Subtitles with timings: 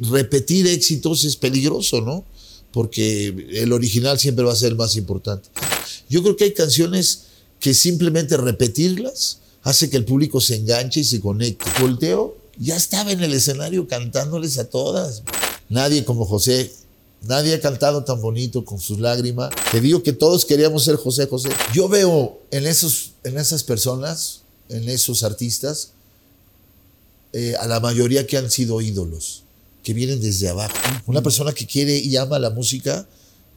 [0.00, 2.24] repetir éxitos es peligroso, ¿no?
[2.72, 5.48] Porque el original siempre va a ser el más importante.
[6.08, 7.26] Yo creo que hay canciones
[7.60, 11.64] que simplemente repetirlas hace que el público se enganche y se conecte.
[11.80, 15.22] Volteo ya estaba en el escenario cantándoles a todas.
[15.68, 16.72] Nadie como José,
[17.22, 19.50] nadie ha cantado tan bonito con sus lágrimas.
[19.70, 21.50] Te digo que todos queríamos ser José José.
[21.72, 25.90] Yo veo en, esos, en esas personas, en esos artistas,
[27.32, 29.43] eh, a la mayoría que han sido ídolos,
[29.84, 30.74] que vienen desde abajo.
[31.06, 33.06] Una persona que quiere y ama la música,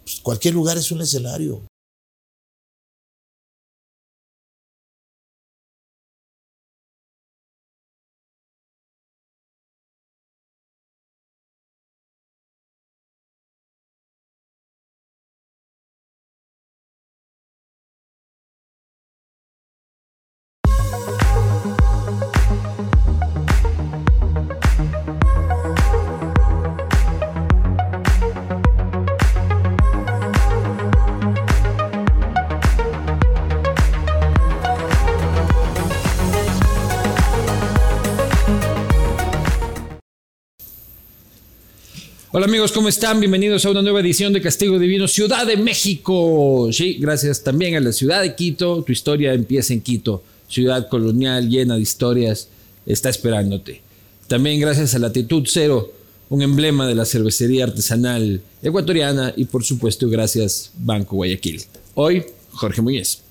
[0.03, 1.63] pues cualquier lugar es un escenario.
[42.37, 43.19] Hola amigos, ¿cómo están?
[43.19, 46.69] Bienvenidos a una nueva edición de Castigo Divino Ciudad de México.
[46.71, 48.83] Sí, gracias también a la ciudad de Quito.
[48.83, 52.49] Tu historia empieza en Quito, ciudad colonial llena de historias,
[52.85, 53.81] está esperándote.
[54.27, 55.91] También gracias a Latitud Cero,
[56.29, 61.63] un emblema de la cervecería artesanal ecuatoriana y por supuesto gracias Banco Guayaquil.
[61.95, 63.26] Hoy, Jorge Muñez.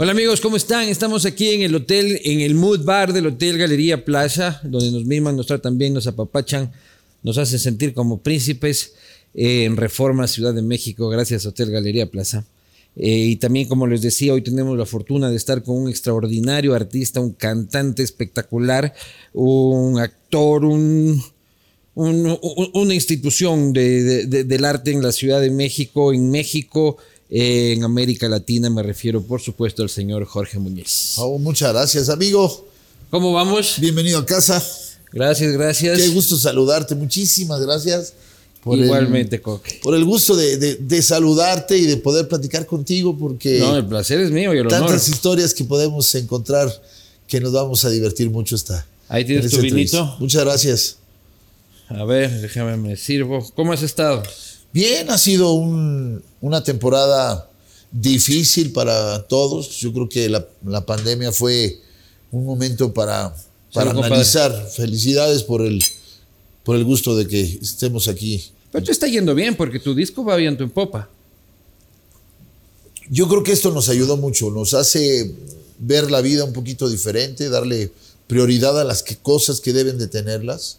[0.00, 0.88] Hola amigos, ¿cómo están?
[0.88, 5.04] Estamos aquí en el hotel, en el Mood Bar del Hotel Galería Plaza, donde nos
[5.04, 6.70] miman, nos tratan bien, nos apapachan,
[7.24, 8.92] nos hacen sentir como príncipes
[9.34, 12.44] en Reforma, Ciudad de México, gracias Hotel Galería Plaza.
[12.94, 16.76] Eh, y también, como les decía, hoy tenemos la fortuna de estar con un extraordinario
[16.76, 18.94] artista, un cantante espectacular,
[19.32, 21.20] un actor, un,
[21.96, 26.98] una institución del arte en la Ciudad de México, en México
[27.30, 31.14] en América Latina me refiero, por supuesto, al señor Jorge Muñiz.
[31.16, 32.66] Oh, muchas gracias, amigo.
[33.10, 33.76] ¿Cómo vamos?
[33.78, 34.62] Bienvenido a casa.
[35.12, 35.98] Gracias, gracias.
[35.98, 36.94] Qué gusto saludarte.
[36.94, 38.14] Muchísimas gracias.
[38.62, 39.80] Por Igualmente, Coque.
[39.82, 43.60] Por el gusto de, saludarte y de poder platicar contigo, porque.
[43.60, 46.70] No, el placer es mío y el Tantas historias que podemos encontrar
[47.26, 48.86] que nos vamos a divertir mucho esta.
[49.08, 50.16] Ahí tienes tu vinito.
[50.18, 50.96] Muchas gracias.
[51.88, 53.46] A ver, déjame me sirvo.
[53.54, 54.22] ¿Cómo has estado?
[54.72, 57.48] Bien, ha sido una temporada
[57.90, 59.78] difícil para todos.
[59.80, 61.80] Yo creo que la, pandemia fue
[62.30, 63.34] un momento para,
[63.72, 64.68] para analizar.
[64.74, 65.82] Felicidades por el,
[66.64, 68.44] por el gusto de que estemos aquí.
[68.70, 71.08] Pero te está yendo bien porque tu disco va viento en popa.
[73.10, 75.34] Yo creo que esto nos ayudó mucho, nos hace
[75.78, 77.90] ver la vida un poquito diferente, darle
[78.26, 80.78] prioridad a las cosas que deben de tenerlas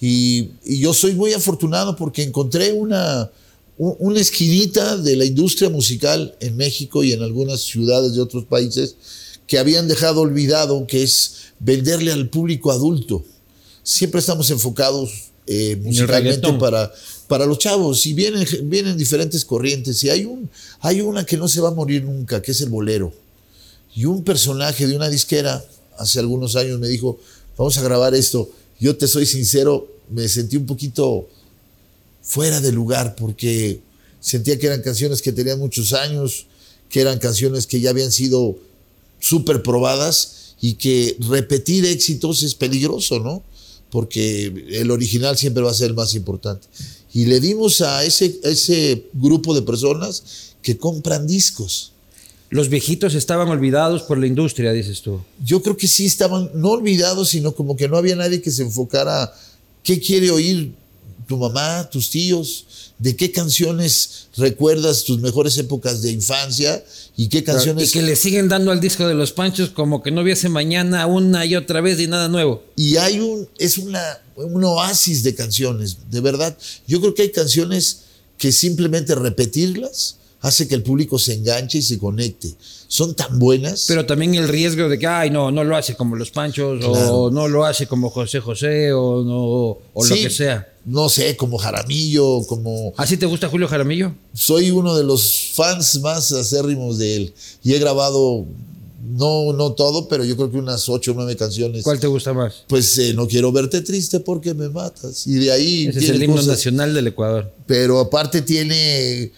[0.00, 3.30] y, yo soy muy afortunado porque encontré una,
[3.76, 8.96] una esquinita de la industria musical en México y en algunas ciudades de otros países
[9.46, 13.24] que habían dejado olvidado, que es venderle al público adulto.
[13.82, 16.92] Siempre estamos enfocados eh, musicalmente para,
[17.26, 20.48] para los chavos y vienen, vienen diferentes corrientes y hay, un,
[20.80, 23.12] hay una que no se va a morir nunca, que es el bolero.
[23.96, 25.64] Y un personaje de una disquera
[25.96, 27.18] hace algunos años me dijo,
[27.56, 31.28] vamos a grabar esto yo te soy sincero, me sentí un poquito
[32.22, 33.80] fuera de lugar porque
[34.20, 36.46] sentía que eran canciones que tenían muchos años,
[36.88, 38.56] que eran canciones que ya habían sido
[39.20, 43.42] súper probadas y que repetir éxitos es peligroso, ¿no?
[43.90, 46.66] Porque el original siempre va a ser el más importante.
[47.14, 51.92] Y le dimos a ese, a ese grupo de personas que compran discos
[52.50, 55.22] los viejitos estaban olvidados por la industria, dices tú.
[55.44, 58.62] Yo creo que sí estaban, no olvidados, sino como que no había nadie que se
[58.62, 59.32] enfocara
[59.82, 60.72] qué quiere oír
[61.26, 62.64] tu mamá, tus tíos,
[62.98, 66.82] de qué canciones recuerdas tus mejores épocas de infancia
[67.16, 67.90] y qué canciones...
[67.90, 71.06] Y que le siguen dando al disco de los Panchos como que no hubiese mañana
[71.06, 72.64] una y otra vez y nada nuevo.
[72.76, 74.02] Y hay un, es una,
[74.36, 76.56] un oasis de canciones, de verdad.
[76.86, 78.00] Yo creo que hay canciones
[78.38, 82.54] que simplemente repetirlas hace que el público se enganche y se conecte.
[82.86, 83.84] Son tan buenas.
[83.88, 87.30] Pero también el riesgo de que, ay, no, no lo hace como los Panchos, o
[87.30, 90.66] no lo hace como José José, o, no, o lo que sea.
[90.86, 92.94] no sé, como Jaramillo, como...
[92.96, 94.14] ¿Así te gusta Julio Jaramillo?
[94.32, 97.34] Soy uno de los fans más acérrimos de él.
[97.62, 98.46] Y he grabado,
[99.02, 101.82] no, no todo, pero yo creo que unas ocho o nueve canciones.
[101.82, 102.64] ¿Cuál te gusta más?
[102.68, 105.26] Pues eh, no quiero verte triste porque me matas.
[105.26, 105.88] Y de ahí...
[105.88, 107.52] Ese es el himno nacional del Ecuador.
[107.66, 109.32] Pero aparte tiene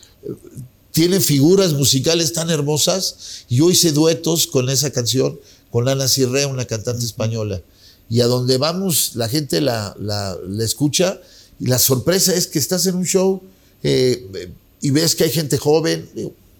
[1.00, 3.46] tiene figuras musicales tan hermosas.
[3.48, 7.62] Yo hice duetos con esa canción, con Ana Cirrea, una cantante española.
[8.10, 11.18] Y a donde vamos, la gente la, la, escucha.
[11.58, 13.40] Y la sorpresa es que estás en un show
[13.82, 14.50] eh,
[14.82, 16.06] y ves que hay gente joven,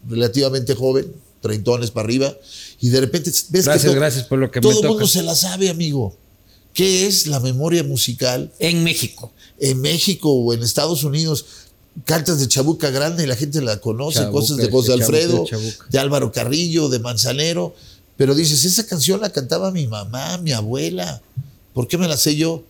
[0.09, 1.13] relativamente joven,
[1.43, 2.35] treintones para arriba,
[2.81, 5.35] y de repente ves gracias, que gracias por lo que todo el mundo se la
[5.35, 6.17] sabe, amigo.
[6.73, 8.51] ¿Qué es la memoria musical?
[8.59, 9.33] En México.
[9.59, 11.45] En México o en Estados Unidos
[12.05, 15.45] cantas de Chabuca Grande y la gente la conoce, cosas de José Alfredo,
[15.89, 17.75] de, Álvaro Carrillo, de Manzanero,
[18.17, 21.23] pero dices, esa canción la cantaba mi mamá, mi abuela.
[21.73, 22.63] ¿Por qué me la sé yo?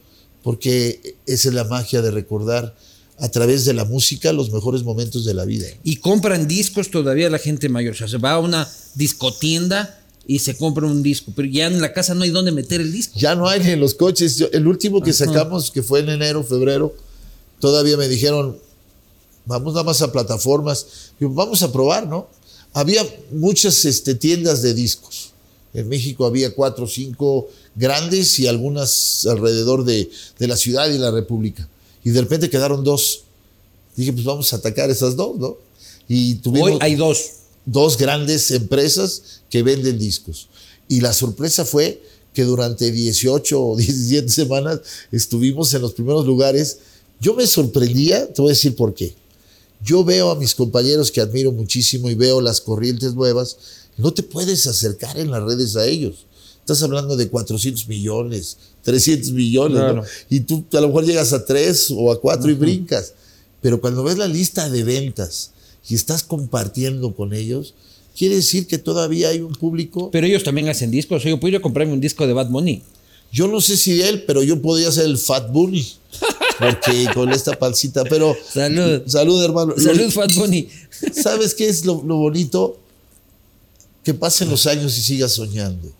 [0.42, 2.74] Porque esa es la magia de recordar
[3.18, 5.66] a través de la música los mejores momentos de la vida.
[5.84, 10.38] Y compran discos todavía la gente mayor, o sea, se va a una discotienda y
[10.38, 13.18] se compra un disco, pero ya en la casa no hay dónde meter el disco.
[13.18, 14.42] Ya no hay en los coches.
[14.52, 16.94] el último que sacamos, que fue en enero, febrero,
[17.58, 18.56] todavía me dijeron,
[19.46, 22.28] vamos nada más a plataformas, vamos a probar, ¿no?
[22.72, 25.32] Había muchas este, tiendas de discos.
[25.72, 31.10] En México había cuatro o cinco grandes y algunas alrededor de, la ciudad y la
[31.10, 31.68] república.
[32.04, 33.22] Y de repente quedaron dos.
[33.96, 35.56] Dije, pues vamos a atacar esas dos, ¿no?
[36.08, 37.30] Y tuvimos Hoy hay dos.
[37.66, 40.48] Dos grandes empresas que venden discos.
[40.88, 42.02] Y la sorpresa fue
[42.32, 44.80] que durante 18 o 17 semanas
[45.12, 46.78] estuvimos en los primeros lugares.
[47.20, 49.14] Yo me sorprendía, te voy a decir por qué.
[49.82, 53.56] Yo veo a mis compañeros que admiro muchísimo y veo las corrientes nuevas.
[53.96, 56.26] No te puedes acercar en las redes a ellos.
[56.60, 61.94] Estás hablando de 400 millones, 300 millones, y tú a lo mejor llegas a 3
[61.96, 63.14] o a 4 y brincas.
[63.60, 65.50] Pero cuando ves la lista de ventas
[65.88, 67.74] y estás compartiendo con ellos,
[68.16, 70.10] quiere decir que todavía hay un público.
[70.10, 71.24] Pero ellos también hacen discos.
[71.24, 72.82] Yo podría comprarme un disco de Bad Bunny.
[73.32, 75.86] Yo no sé si de él, pero yo podría ser el Fat Bunny.
[76.60, 78.36] Porque con esta pancita, pero.
[78.52, 79.02] Salud.
[79.06, 79.74] Salud, hermano.
[79.76, 80.68] Salud, Fat Bunny.
[81.12, 82.78] ¿Sabes qué es lo, bonito?
[84.04, 85.90] Que pasen los años y sigas soñando.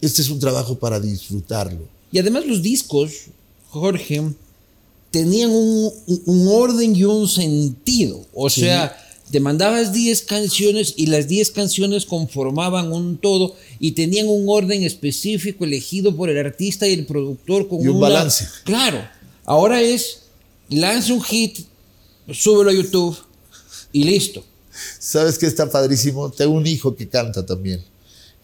[0.00, 1.88] Este es un trabajo para disfrutarlo.
[2.10, 3.12] Y además, los discos,
[3.70, 4.22] Jorge,
[5.10, 8.24] tenían un, orden y un sentido.
[8.34, 8.98] O sea
[9.32, 14.82] te mandabas 10 canciones y las 10 canciones conformaban un todo y tenían un orden
[14.82, 18.46] específico elegido por el artista y el productor con y un balance.
[18.64, 19.02] Claro.
[19.44, 20.20] Ahora es
[20.68, 21.66] lanza un hit,
[22.32, 23.16] súbelo a YouTube
[23.92, 24.42] y listo.
[24.98, 26.30] ¿Sabes qué está padrísimo?
[26.30, 27.84] Tengo un hijo que canta también.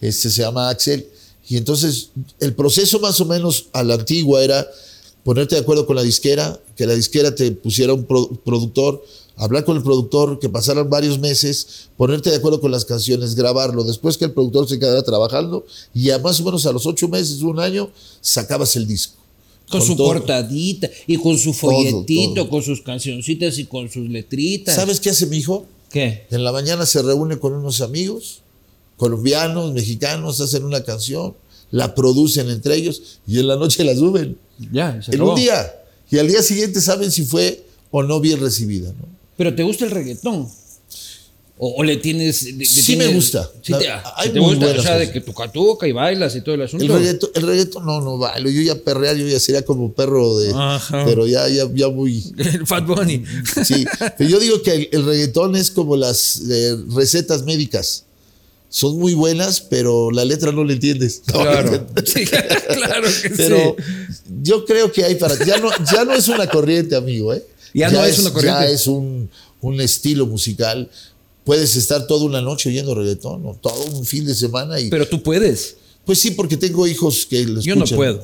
[0.00, 1.08] Este se llama Axel.
[1.48, 2.10] Y entonces
[2.40, 4.68] el proceso más o menos a la antigua era
[5.24, 9.04] ponerte de acuerdo con la disquera, que la disquera te pusiera un productor,
[9.36, 13.84] hablar con el productor, que pasaran varios meses, ponerte de acuerdo con las canciones, grabarlo,
[13.84, 15.64] después que el productor se quedara trabajando
[15.94, 17.90] y a más o menos a los ocho meses, un año,
[18.20, 19.17] sacabas el disco.
[19.68, 24.74] Con, su portadita y con su folletito, con sus cancioncitas y con sus letritas.
[24.74, 25.66] ¿Sabes qué hace mi hijo?
[25.90, 26.26] ¿Qué?
[26.30, 28.40] En la mañana se reúne con unos amigos,
[28.96, 31.34] colombianos, mexicanos, hacen una canción,
[31.70, 34.38] la producen entre ellos y en la noche la suben.
[34.72, 35.74] Ya, En un día.
[36.10, 38.88] Y al día siguiente saben si fue o no bien recibida.
[38.88, 39.06] ¿no?
[39.36, 40.48] Pero ¿te gusta el reggaetón?
[41.60, 42.38] ¿O, le tienes.?
[42.38, 43.50] sí, me gusta.
[43.62, 46.54] Sí te, hay te gusta, o sea, de que tu catuca y bailas y todo
[46.54, 46.84] el asunto.
[46.84, 48.48] El reggaetón, no, no bailo.
[48.48, 50.54] Yo ya perrear, yo ya sería como perro de.
[51.04, 52.24] Pero ya, ya, ya muy.
[52.36, 53.24] El Fat Bunny.
[53.64, 53.84] Sí.
[54.16, 58.04] Pero yo digo que el, reggaetón es como las eh, recetas médicas.
[58.70, 61.22] Son muy buenas, pero la letra no la entiendes.
[61.32, 61.86] Claro.
[62.04, 63.76] sí, claro que pero
[64.42, 65.34] yo creo que hay para.
[65.44, 67.44] Ya no, ya no es una corriente, amigo, ¿eh?
[67.74, 68.60] Ya, no es, una corriente.
[68.60, 69.30] Ya es un,
[69.80, 70.90] estilo musical.
[71.48, 74.78] Puedes estar toda una noche oyendo reggaetón o todo un fin de semana.
[74.78, 75.76] Y, Pero tú puedes.
[76.04, 77.64] Pues sí, porque tengo hijos que lo escuchan.
[77.64, 78.22] Yo no puedo.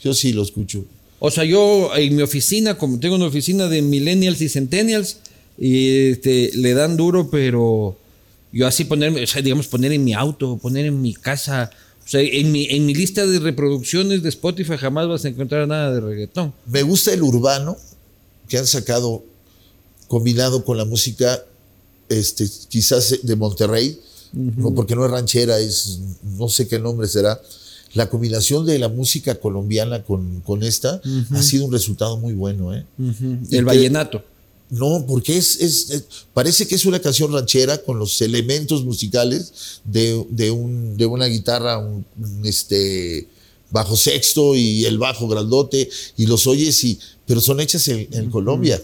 [0.00, 0.84] Yo sí lo escucho.
[1.18, 5.16] O sea, yo en mi oficina, como tengo una oficina de millennials y centennials,
[5.58, 7.96] y este, le dan duro, pero
[8.52, 11.72] yo así ponerme, o sea, digamos, poner en mi auto, poner en mi casa,
[12.06, 15.66] o sea, en mi, en mi lista de reproducciones de Spotify jamás vas a encontrar
[15.66, 16.54] nada de reggaetón.
[16.66, 17.76] Me gusta el urbano,
[18.48, 19.24] que han sacado
[20.06, 21.42] combinado con la música,
[22.08, 23.98] este, quizás de Monterrey,
[24.32, 26.00] no, porque no es ranchera, es
[26.36, 27.40] no sé qué nombre será.
[27.94, 32.74] La combinación de la música colombiana con, con esta ha sido un resultado muy bueno.
[32.74, 32.84] ¿eh?
[33.52, 34.24] El vallenato.
[34.70, 40.26] No, porque es, es, parece que es una canción ranchera con los elementos musicales de,
[40.30, 42.04] de, un, de una guitarra, un,
[42.42, 43.28] este,
[43.70, 48.30] bajo sexto y el bajo grandote, y los oyes y pero son hechas en, en
[48.30, 48.82] Colombia.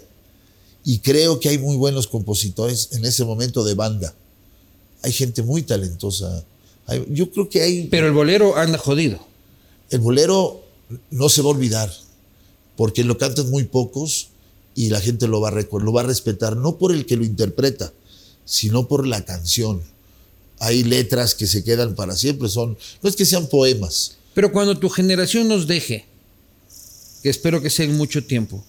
[0.84, 4.14] Y creo que hay muy buenos compositores en ese momento de banda.
[5.02, 6.44] Hay gente muy talentosa.
[6.86, 7.86] Hay- yo creo que hay...
[7.88, 9.18] Pero el bolero anda jodido.
[9.90, 10.62] El bolero
[11.10, 11.92] no se va a olvidar,
[12.76, 14.28] porque lo cantan muy pocos
[14.74, 17.24] y la gente lo va, a lo va a respetar, no por el que lo
[17.24, 17.92] interpreta,
[18.44, 19.82] sino por la canción.
[20.58, 24.78] Hay letras que se quedan para siempre, son, no es que sean poemas, Pero cuando
[24.78, 26.06] tu generación nos deje,
[27.22, 28.62] que espero que sea en mucho tiempo,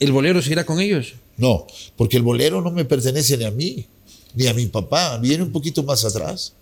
[0.00, 1.14] ¿el bolero seguirá con ellos?
[1.36, 3.86] no, porque el bolero no me pertenece ni a mí,
[4.34, 6.52] ni a mi papá, viene un poquito más atrás.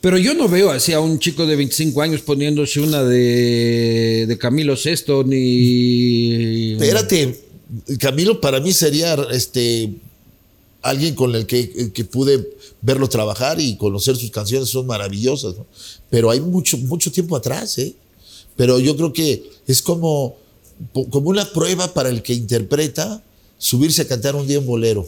[0.00, 4.38] Pero yo no veo así a un chico de 25 años poniéndose una de, de
[4.38, 6.72] Camilo VI ni...
[6.74, 7.40] Espérate,
[7.98, 9.92] Camilo para mí sería este
[10.82, 12.48] alguien con el que, que pude
[12.80, 15.66] verlo trabajar y conocer sus canciones, son maravillosas, ¿no?
[16.08, 17.94] Pero hay mucho, mucho tiempo atrás, ¿eh?
[18.56, 20.36] Pero yo creo que es como,
[21.10, 23.22] como una prueba para el que interpreta
[23.58, 25.06] subirse a cantar un día un bolero.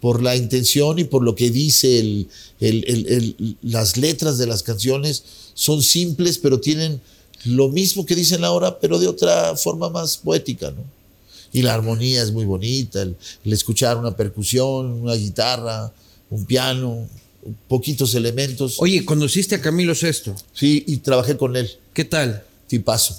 [0.00, 2.28] Por la intención y por lo que dice el-
[2.60, 5.22] el- el- las letras de las canciones,
[5.54, 7.00] son simples, pero tienen
[7.44, 10.82] lo mismo que dicen ahora, pero de otra forma más poética, ¿no?
[11.52, 15.92] Y la armonía es muy bonita, el, escuchar una percusión, una guitarra,
[16.30, 17.06] un piano,
[17.68, 18.76] poquitos elementos.
[18.78, 20.32] Oye, ¿conociste a Camilo VI?
[20.54, 22.42] Sí, y trabajé con él, ¿Qué tal?
[22.68, 23.16] tipazo.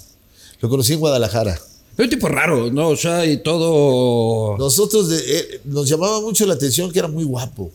[0.64, 1.52] Lo conocí en Guadalajara.
[1.52, 2.88] Es un tipo raro, ¿no?
[2.88, 4.56] O sea, y todo...
[4.56, 7.70] Nosotros de- eh, nos llamaba mucho la atención que era muy guapo,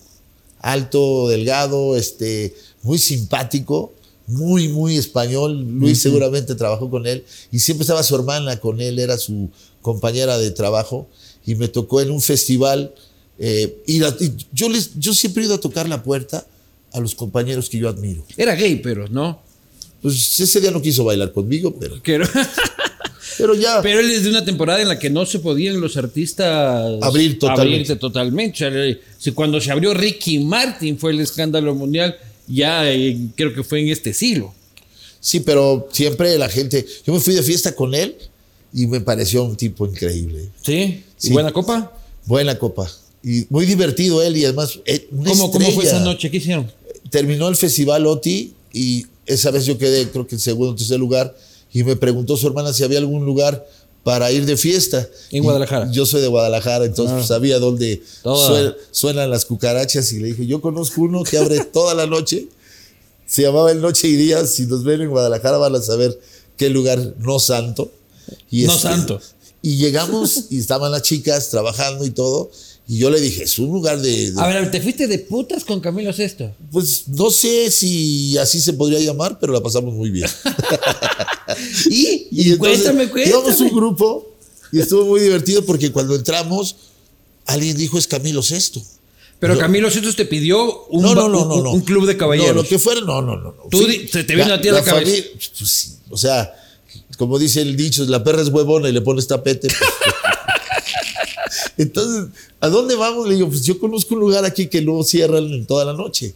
[0.59, 3.93] alto, delgado, este, muy simpático,
[4.25, 5.59] muy, muy español.
[5.61, 9.49] Luis seguramente trabajó con él y siempre estaba su hermana con él, era su
[9.83, 11.07] compañera de trabajo
[11.45, 12.91] y me tocó en un festival.
[13.37, 13.99] eh, y
[14.51, 16.43] yo, les, yo siempre he ido a tocar la puerta
[16.91, 18.25] a los compañeros que yo admiro.
[18.35, 19.47] Era gay, pero, ¿no?
[20.01, 22.19] Pues ese día no quiso bailar conmigo, pero, Que-
[23.37, 23.81] pero ya.
[23.81, 27.37] Pero él es de una temporada en la que no se podían los artistas Abrir
[27.39, 27.73] totalmente.
[27.75, 28.99] abrirse totalmente.
[29.17, 33.81] Si cuando se abrió Ricky Martin fue el escándalo mundial, ya eh, creo que fue
[33.81, 34.53] en este siglo.
[35.19, 36.85] Sí, pero siempre la gente.
[37.05, 38.15] Yo me fui de fiesta con él
[38.73, 40.49] y me pareció un tipo increíble.
[40.61, 40.73] ¿Sí?
[40.73, 41.33] ¿Y Sí.
[41.33, 41.91] buena copa?
[42.25, 42.89] Buena copa.
[43.21, 44.79] Y muy divertido él y además.
[44.85, 46.31] eh, una ¿Cómo, ¿Cómo fue esa noche?
[46.31, 46.71] ¿Qué hicieron?
[47.09, 50.99] Terminó el festival OTI y esa vez yo quedé, creo que en segundo o tercer
[50.99, 51.35] lugar.
[51.71, 53.65] Y me preguntó su hermana si había algún lugar
[54.03, 55.07] para ir de fiesta.
[55.31, 55.91] En Y Guadalajara.
[55.91, 57.17] Yo soy de Guadalajara, entonces Ah.
[57.17, 58.01] pues, sabía dónde
[58.91, 60.11] suenan las cucarachas.
[60.13, 62.47] Y le dije, yo conozco uno que abre toda la noche.
[63.27, 64.45] Se llamaba El Noche y Día.
[64.47, 66.19] Si nos ven en Guadalajara van a saber
[66.57, 67.91] qué lugar no santo.
[68.49, 69.21] Y No este, santo.
[69.61, 72.49] Y llegamos y estaban las chicas trabajando y todo.
[72.91, 74.31] Y yo le dije, es un lugar de...
[74.31, 76.51] de- A ver, ¿te fuiste de putas con Camilo Sesto?
[76.71, 80.27] pues no sé si así se podría llamar, pero la pasamos muy bien.
[81.89, 83.55] Y, Y entonces cuéntame, cuéntame.
[83.69, 84.35] un grupo
[84.71, 86.75] y estuvo muy divertido porque cuando entramos,
[87.45, 88.81] alguien dijo es Camilo Sesto.
[89.39, 91.71] Pero Yo- Camilo Sesto te pidió un, no, no, no, un- no, no.
[91.71, 92.55] un club de caballeros.
[92.55, 93.55] No, lo que fuera, no, no, no.
[93.71, 95.05] Tú se te vino a ti a la cabeza.
[95.11, 95.25] familia-
[95.57, 96.53] pues sí, o sea,
[97.17, 99.67] como dice el dicho, la perra es huevona y le pones tapete.
[99.67, 99.89] pues.
[101.79, 102.25] Entonces,
[102.59, 103.27] ¿a dónde vamos?
[103.27, 106.35] Le digo, pues yo conozco un lugar aquí que luego cierran en toda la noche.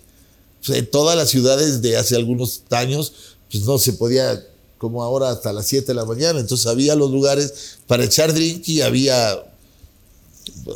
[0.61, 3.13] Sea, en todas las ciudades de hace algunos años,
[3.51, 4.41] pues no se podía,
[4.77, 6.39] como ahora, hasta las 7 de la mañana.
[6.39, 9.43] Entonces había los lugares para echar drink y había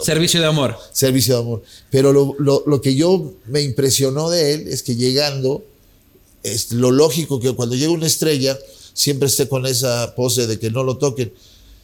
[0.04, 0.76] Servicio de amor.
[0.92, 1.64] servicio de amor.
[1.90, 5.64] Pero lo, lo- lo que yo me impresionó de él es que llegando,
[6.44, 8.58] es lo lógico que cuando llega una estrella,
[8.94, 11.34] siempre esté con esa pose de que no lo toquen.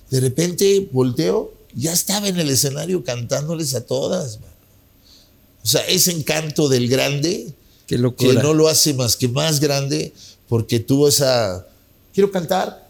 [0.10, 4.40] De repente volteo, ya estaba en el escenario cantándoles a todas.
[5.64, 7.54] O sea, ese encanto del grande,
[7.88, 10.14] Qué que no lo hace más que más grande,
[10.48, 11.66] porque tuvo esa,
[12.14, 12.88] quiero cantar,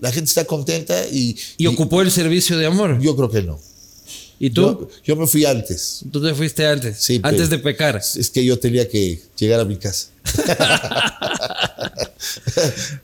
[0.00, 2.98] la gente está contenta y, y ocupó el servicio de amor.
[3.00, 3.58] yo creo que no.
[4.42, 4.62] ¿Y tú?
[4.62, 6.02] Yo, yo me fui antes.
[6.10, 6.96] Tú te fuiste antes.
[6.96, 7.96] Sí, antes de pecar.
[7.96, 10.08] Es que yo tenía que llegar a mi casa.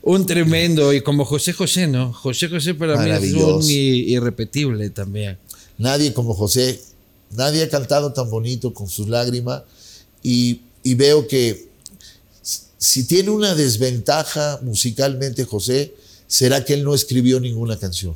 [0.03, 0.95] Un tremendo.
[0.95, 2.11] Y como José José, ¿no?
[2.15, 5.37] José José para mí es un irrepetible también.
[5.77, 6.81] Nadie como José,
[7.33, 9.63] nadie ha cantado tan bonito con sus lágrimas
[10.23, 11.69] y, y veo que
[12.79, 15.93] si tiene una desventaja musicalmente José,
[16.27, 18.15] será que él no escribió ninguna canción.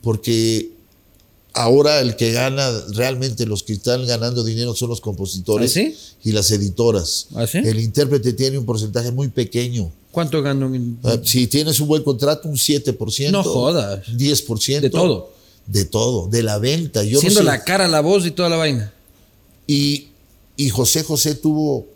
[0.00, 0.73] Porque
[1.54, 5.96] ahora el que gana, realmente los que están ganando dinero son los compositores ¿Ah, sí?
[6.24, 7.28] y las editoras.
[7.34, 7.58] ¿Ah, sí?
[7.58, 9.90] El intérprete tiene un porcentaje muy pequeño.
[10.10, 10.66] ¿Cuánto ganó?
[10.66, 13.30] un- Ah, Si tienes un buen contrato, un 7%.
[13.32, 14.06] No jodas.
[14.16, 14.80] 10%.
[14.82, 15.30] De todo.
[15.66, 17.02] De todo, de la venta.
[17.02, 17.44] Yo no Siendo sé.
[17.46, 18.92] la cara, la voz y toda la vaina.
[19.66, 20.08] Y,
[20.56, 21.86] y José José tuvo,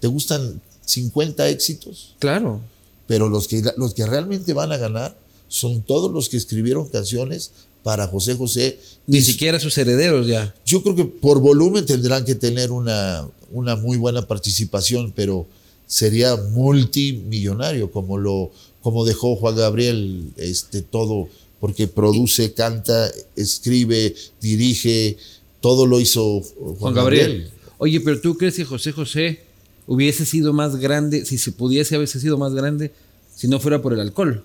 [0.00, 2.14] ¿te gustan 50 éxitos?
[2.20, 2.60] Claro.
[3.06, 5.16] Pero los que, los que realmente van a ganar
[5.48, 7.50] son todos los que escribieron canciones
[7.88, 8.78] para José José.
[9.06, 10.54] Ni siquiera sus herederos ya.
[10.66, 15.46] Yo creo que por volumen tendrán que tener una, una muy buena participación, pero
[15.86, 18.50] sería multimillonario como lo
[18.82, 21.30] como dejó Juan Gabriel este todo
[21.60, 25.16] porque produce, canta, escribe, dirige,
[25.62, 26.42] todo lo hizo
[26.78, 27.50] Juan, Gabriel.
[27.78, 29.40] Oye, pero tú crees que José José
[29.86, 32.92] hubiese sido más grande, si se pudiese haber sido más grande,
[33.34, 34.44] si no fuera por el alcohol?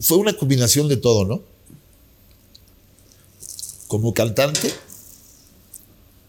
[0.00, 1.42] Fue una combinación de todo, ¿no?
[3.88, 4.72] Como cantante,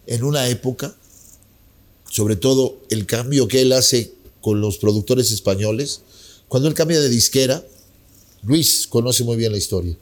[0.05, 0.95] en una época,
[2.09, 6.01] sobre todo el cambio que él hace con los productores españoles,
[6.47, 7.63] cuando él cambia de disquera,
[8.43, 9.97] Luis conoce muy bien la historia,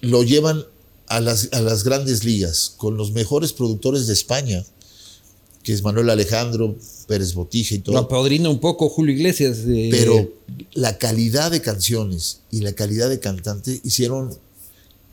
[0.00, 0.64] lo llevan
[1.06, 4.64] a las, a las grandes ligas con los mejores productores de España,
[5.62, 6.76] que es Manuel Alejandro,
[7.06, 7.94] Pérez Botija y todo.
[7.94, 9.58] Lo apadrina un poco Julio Iglesias.
[9.66, 10.32] Pero
[10.72, 14.36] la calidad de canciones y la calidad de cantante hicieron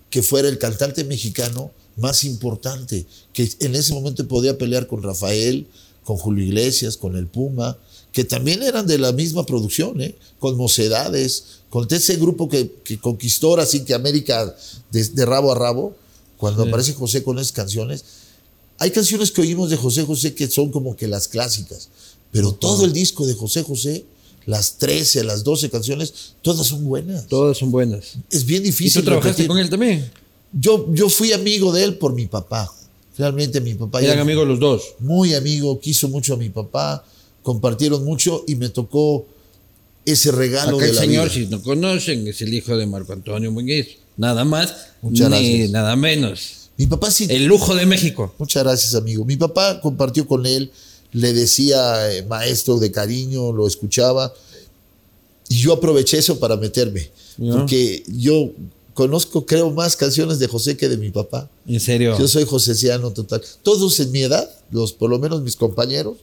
[0.09, 5.67] que fuera el cantante mexicano más importante, que en ese momento podía pelear con Rafael,
[6.03, 7.77] con Julio Iglesias, con el Puma,
[8.13, 10.15] que también eran de la misma producción, ¿eh?
[10.39, 14.55] con Mocedades, con ese grupo que, conquistó así que América
[14.91, 15.95] de, rabo a rabo,
[16.37, 18.05] cuando aparece José con esas canciones.
[18.79, 21.89] Hay canciones que oímos de José José que son como que las clásicas,
[22.31, 24.05] pero todo el disco de José José,
[24.46, 27.27] las 13, las 12 canciones, todas son buenas.
[27.27, 28.13] Todas son buenas.
[28.29, 29.01] Es bien difícil.
[29.01, 30.10] ¿Y tú trabajaste con él también?
[30.53, 32.72] Yo, yo fui amigo de él por mi papá.
[33.17, 34.01] Realmente mi papá...
[34.01, 34.84] Eran amigos los dos.
[35.00, 37.03] Muy amigo, quiso mucho a mi papá,
[37.41, 39.25] compartieron mucho y me tocó
[40.05, 41.34] ese regalo de el la señor, vida.
[41.34, 43.88] si no conocen, es el hijo de Marco Antonio Muñiz.
[44.15, 45.72] Nada más, Muchas ni gracias.
[45.72, 46.66] nada menos.
[46.77, 47.27] Mi papá sí...
[47.29, 48.34] El lujo de México.
[48.38, 49.25] Muchas gracias, amigo.
[49.25, 50.72] Mi papá compartió con él,
[51.12, 54.34] le decía eh, maestro de cariño, lo escuchaba.
[55.50, 57.10] Y yo aproveché eso para meterme.
[57.38, 58.51] Porque yo
[58.93, 61.50] conozco, creo, más canciones de José que de mi papá.
[61.67, 62.17] En serio.
[62.17, 63.41] Yo soy josesiano total.
[63.63, 66.17] Todos en mi edad, los, por lo menos mis compañeros,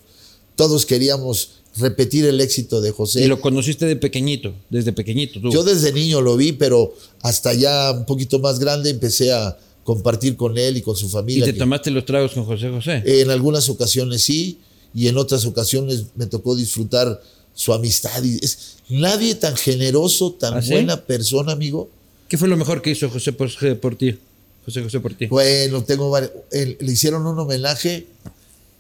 [0.56, 3.24] todos queríamos repetir el éxito de José.
[3.24, 5.50] Y lo conociste de pequeñito, desde pequeñito tú.
[5.50, 10.36] Yo desde niño lo vi, pero hasta ya un poquito más grande empecé a compartir
[10.36, 11.44] con él y con su ¿Y familia.
[11.44, 13.02] te que- tomaste los tragos con José José?
[13.04, 14.58] en algunas ocasiones sí,
[14.94, 17.20] y en otras ocasiones me tocó disfrutar
[17.54, 18.22] su amistad.
[18.22, 20.70] Y es, nadie tan generoso, tan ¿Ah, sí?
[20.72, 21.88] buena persona, amigo.
[22.28, 24.16] ¿Qué fue lo mejor que hizo José por, por ti?
[24.64, 25.26] José José por ti.
[25.26, 28.06] Bueno, tengo le hicieron un homenaje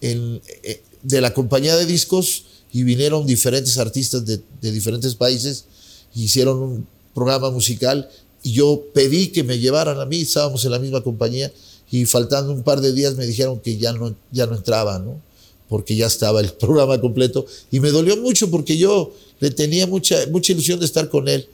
[0.00, 5.66] en- eh, de la compañía de discos y vinieron diferentes artistas de, de diferentes países,
[6.14, 8.08] hicieron un programa musical
[8.44, 11.52] y yo pedí que me llevaran a mí, estábamos en la misma compañía
[11.90, 15.20] y faltando un par de días me dijeron que ya no, ya no entraba, ¿no?
[15.68, 20.16] porque ya estaba el programa completo y me dolió mucho porque yo le tenía mucha,
[20.30, 21.48] mucha ilusión de estar con él.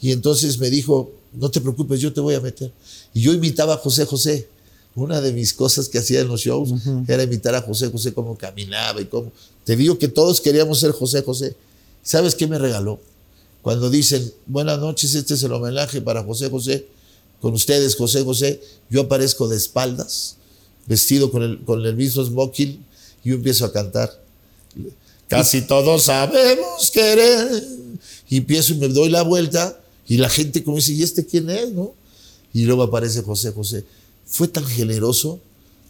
[0.00, 2.72] Y entonces me dijo, no te preocupes, yo te voy a meter.
[3.12, 4.48] Y yo imitaba a José José.
[4.94, 6.72] Una de mis cosas que hacía en los shows
[7.06, 9.30] era imitar a José José cómo caminaba y cómo...
[9.64, 11.54] Te digo que todos queríamos ser José José.
[12.02, 12.98] ¿Sabes qué me regaló?
[13.62, 16.86] Cuando dicen, buenas noches, este es el homenaje para José José,
[17.40, 20.36] con ustedes José José, yo aparezco de espaldas,
[20.86, 22.84] vestido con el, con el mismo smoking,
[23.24, 24.10] y yo empiezo a cantar.
[25.28, 27.64] Casi todos sabemos querer.
[28.28, 31.50] Y empiezo y me doy la vuelta y la gente como dice, ¿y este quién
[31.50, 31.70] es?
[31.72, 31.94] ¿no?
[32.52, 33.84] Y luego aparece José José.
[34.26, 35.40] Fue tan generoso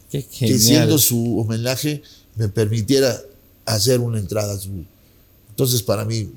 [0.09, 2.03] Qué que siendo su homenaje
[2.35, 3.19] me permitiera
[3.65, 4.59] hacer una entrada.
[5.49, 6.29] Entonces para mí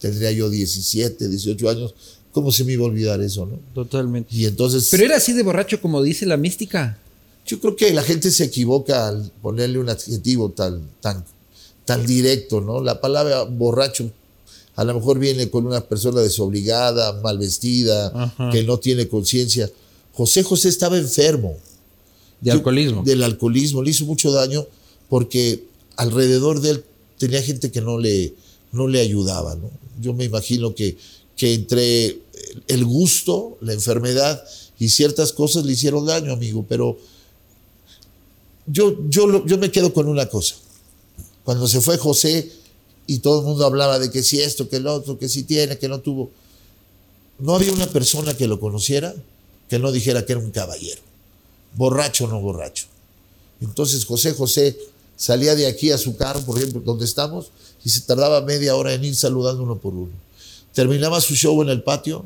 [0.00, 1.94] tendría yo 17, 18 años.
[2.32, 3.44] ¿Cómo se me iba a olvidar eso?
[3.46, 3.58] ¿no?
[3.74, 4.34] Totalmente.
[4.34, 6.98] Y entonces Pero era así de borracho como dice la mística.
[7.46, 11.24] yo creo que la gente se equivoca al ponerle un adjetivo tan, tan,
[11.84, 12.80] tan directo, ¿no?
[12.82, 14.10] La palabra borracho
[14.76, 18.50] a lo mejor viene con una persona desobligada, mal vestida, Ajá.
[18.50, 19.68] que no tiene conciencia.
[20.14, 21.56] José José estaba enfermo
[22.40, 23.02] De Yo- alcoholismo.
[23.02, 24.66] del alcoholismo, le hizo mucho daño
[25.08, 25.64] porque
[25.96, 26.84] alrededor de él
[27.18, 28.32] tenía gente que no le,
[28.72, 29.68] no le ayudaba, ¿no?
[30.00, 30.96] Yo me imagino que,
[31.36, 32.18] que entre
[32.68, 34.42] el gusto, la enfermedad
[34.78, 36.98] y ciertas cosas le hicieron daño, amigo, pero
[38.66, 40.56] yo, yo, yo me quedo con una cosa.
[41.44, 42.50] Cuando se fue José
[43.06, 45.78] y todo el mundo hablaba de que si esto, que el otro, que si tiene,
[45.78, 46.30] que no tuvo,
[47.38, 49.14] no había una persona que lo conociera
[49.70, 51.00] que no dijera que era un caballero
[51.76, 52.86] borracho o no borracho.
[53.60, 54.76] Entonces José José
[55.16, 57.52] salía de aquí a su carro, por ejemplo, donde estamos,
[57.84, 60.12] y se tardaba media hora en ir saludando uno por uno.
[60.74, 62.24] Terminaba su show en el patio,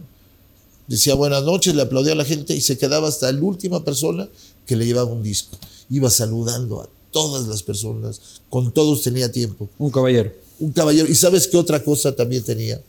[0.87, 4.29] decía buenas noches, le aplaudía a la gente y se quedaba hasta la última persona
[4.67, 5.57] que le llevaba un disco.
[5.91, 9.69] Iba saludando a todas las personas, con todos tenía tiempo.
[9.79, 10.33] Un caballero.
[10.61, 11.09] Un caballero.
[11.09, 12.81] ¿Y sabes qué otra cosa también tenía?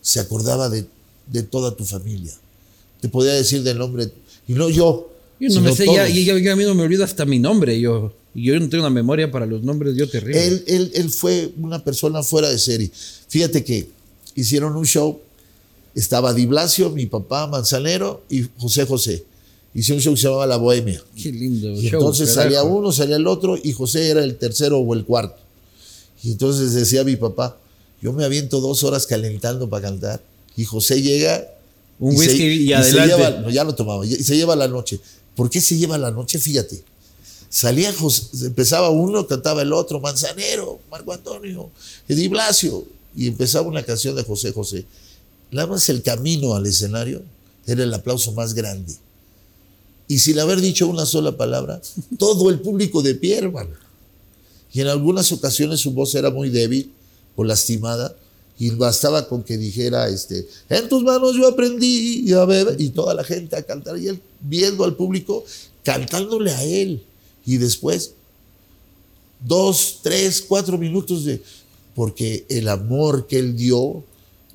[0.00, 0.86] Se acordaba de
[1.26, 2.32] de toda tu familia.
[3.00, 4.12] Te podía decir del nombre,
[4.46, 5.10] y no yo.
[5.40, 7.80] Yo no me sé, ya, ya- ya a mí no me olvido hasta mi nombre.
[7.80, 10.46] Yo, yo no tengo una memoria para los nombres, yo terrible.
[10.46, 12.90] Él, él, él fue una persona fuera de serie.
[13.28, 13.88] Fíjate que
[14.34, 15.20] hicieron un show,
[15.94, 19.24] estaba Di Blasio, mi papá, Manzanero y José José.
[19.74, 21.02] Hicieron un show que se llamaba La Bohemia.
[21.20, 21.70] Qué lindo.
[21.70, 22.42] Y show, entonces carajo.
[22.42, 25.40] salía uno, salía el otro, y José era el tercero o el cuarto.
[26.22, 27.58] Y entonces decía mi papá,
[28.00, 30.22] yo me aviento dos horas calentando para cantar.
[30.56, 31.48] Y José llega.
[32.00, 33.14] Un se- whisky y se adelante.
[33.16, 34.98] lleva- no, ya lo tomaba, y se lleva la noche.
[35.36, 36.38] ¿Por qué se lleva la noche?
[36.38, 36.82] Fíjate.
[37.54, 41.70] Salía José, empezaba uno, cantaba el otro, Manzanero, Marco Antonio,
[42.08, 44.84] Di Blasio, y empezaba una canción de José José.
[45.52, 47.22] Nada más el camino al escenario
[47.64, 48.92] era el aplauso más grande.
[50.08, 51.80] Y sin haber dicho una sola palabra,
[52.18, 53.76] todo el público de pie, hermano.
[54.72, 56.90] Y en algunas ocasiones su voz era muy débil
[57.36, 58.16] o lastimada,
[58.58, 63.14] y bastaba con que dijera, este, en tus manos yo aprendí a beber, y toda
[63.14, 65.44] la gente a cantar, y él viendo al público,
[65.84, 67.04] cantándole a él.
[67.46, 68.12] Y después,
[69.40, 71.42] dos, tres, cuatro minutos de,
[71.94, 74.04] porque el amor que él dio,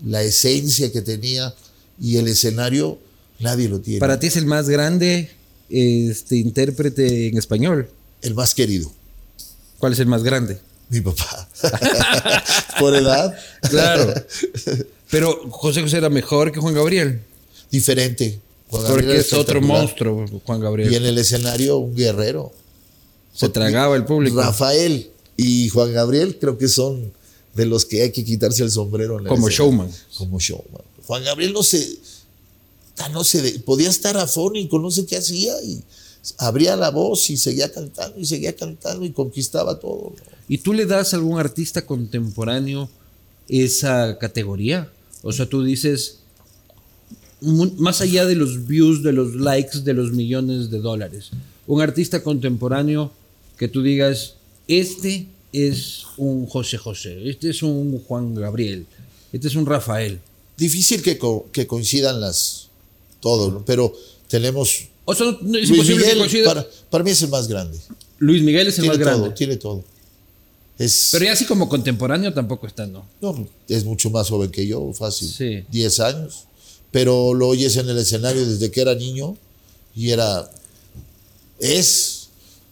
[0.05, 1.53] la esencia que tenía
[2.01, 2.97] y el escenario,
[3.39, 3.99] nadie lo tiene.
[3.99, 5.29] Para ti es el más grande
[5.69, 7.89] este, intérprete en español.
[8.21, 8.91] el más querido,
[9.77, 10.59] ¿Cuál es el más grande?
[10.89, 11.47] mi papá.
[12.79, 13.37] Por edad,
[13.69, 14.11] Claro.
[15.11, 17.21] Pero José José era mejor que Juan Gabriel.
[17.71, 18.39] diferente.
[18.69, 20.93] Juan Porque es otro monstruo, Juan Y Gabriel.
[20.95, 22.51] en el escenario, un guerrero.
[23.33, 24.41] Se tragaba el público.
[24.41, 27.13] Rafael y Juan Gabriel creo que son
[27.55, 29.19] de los que hay que quitarse el sombrero.
[29.19, 29.89] en Como showman.
[30.17, 30.81] Como showman.
[31.07, 31.97] Juan Gabriel no se,
[32.99, 35.81] ah, no se, podía estar afónico, no sé qué hacía y
[36.37, 40.13] abría la voz y seguía cantando y seguía cantando y conquistaba todo.
[40.15, 40.23] ¿no?
[40.47, 42.89] ¿Y tú le das a algún artista contemporáneo
[43.47, 44.91] esa categoría?
[45.21, 46.19] O sea, tú dices,
[47.41, 51.29] más allá de los views, de los likes, de los millones de dólares,
[51.67, 53.11] un artista contemporáneo
[53.59, 54.33] que tú digas,
[54.67, 58.87] este es un José José, este es un Juan Gabriel,
[59.31, 60.19] este es un Rafael.
[60.57, 62.69] Difícil que, co- que coincidan las
[63.19, 63.63] todo, ¿no?
[63.65, 63.93] pero
[64.27, 66.45] tenemos O sea, no- es Luis que Miguel, coincida.
[66.45, 67.77] para, para mí es el más grande.
[68.17, 69.25] Luis Miguel es el Tiene más grande.
[69.27, 69.83] todo, tiene todo.
[70.77, 73.05] Es, Pero ya así como contemporáneo tampoco está, ¿no?
[73.21, 75.27] no, es mucho más joven que yo, fácil.
[75.27, 75.63] Sí.
[75.69, 76.45] 10 años.
[76.91, 79.35] Pero lo oyes en el escenario desde que era niño
[79.95, 80.49] y era.
[81.59, 82.18] Es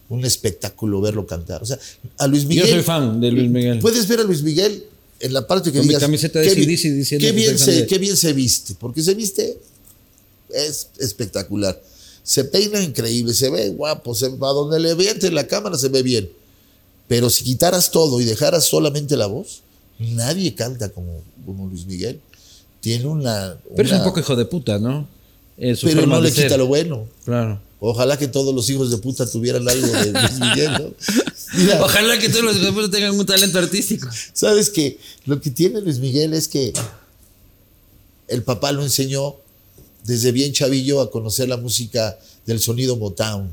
[0.08, 1.62] un espectáculo verlo cantar.
[1.62, 1.78] O sea,
[2.16, 2.66] a Luis Miguel.
[2.66, 3.78] Yo soy fan de Luis Miguel.
[3.80, 4.84] Puedes ver a Luis Miguel
[5.20, 7.86] en la parte que Con mi camiseta de qué, diciendo qué que bien se, de-
[7.86, 8.74] qué bien se viste.
[8.78, 9.58] Porque se viste.
[10.50, 11.80] Es espectacular.
[12.22, 15.88] Se peina increíble, se ve guapo, se, a donde le vean en la cámara se
[15.88, 16.28] ve bien.
[17.06, 19.62] Pero si quitaras todo y dejaras solamente la voz,
[19.98, 22.20] nadie canta como, como Luis Miguel.
[22.80, 23.56] Tiene una.
[23.74, 25.08] Pero es un poco hijo de puta, ¿no?
[25.88, 27.06] Pero no le quita lo bueno.
[27.24, 27.60] Claro.
[27.80, 30.94] Ojalá que todos los hijos de puta tuvieran algo de Luis Miguel, ¿no?
[31.54, 34.08] Mira, Ojalá que todos los hijos de puta tengan un talento artístico.
[34.32, 36.72] sabes que lo que tiene Luis Miguel es que
[38.26, 39.36] el papá lo enseñó
[40.04, 43.50] desde bien chavillo a conocer la música del sonido Motown.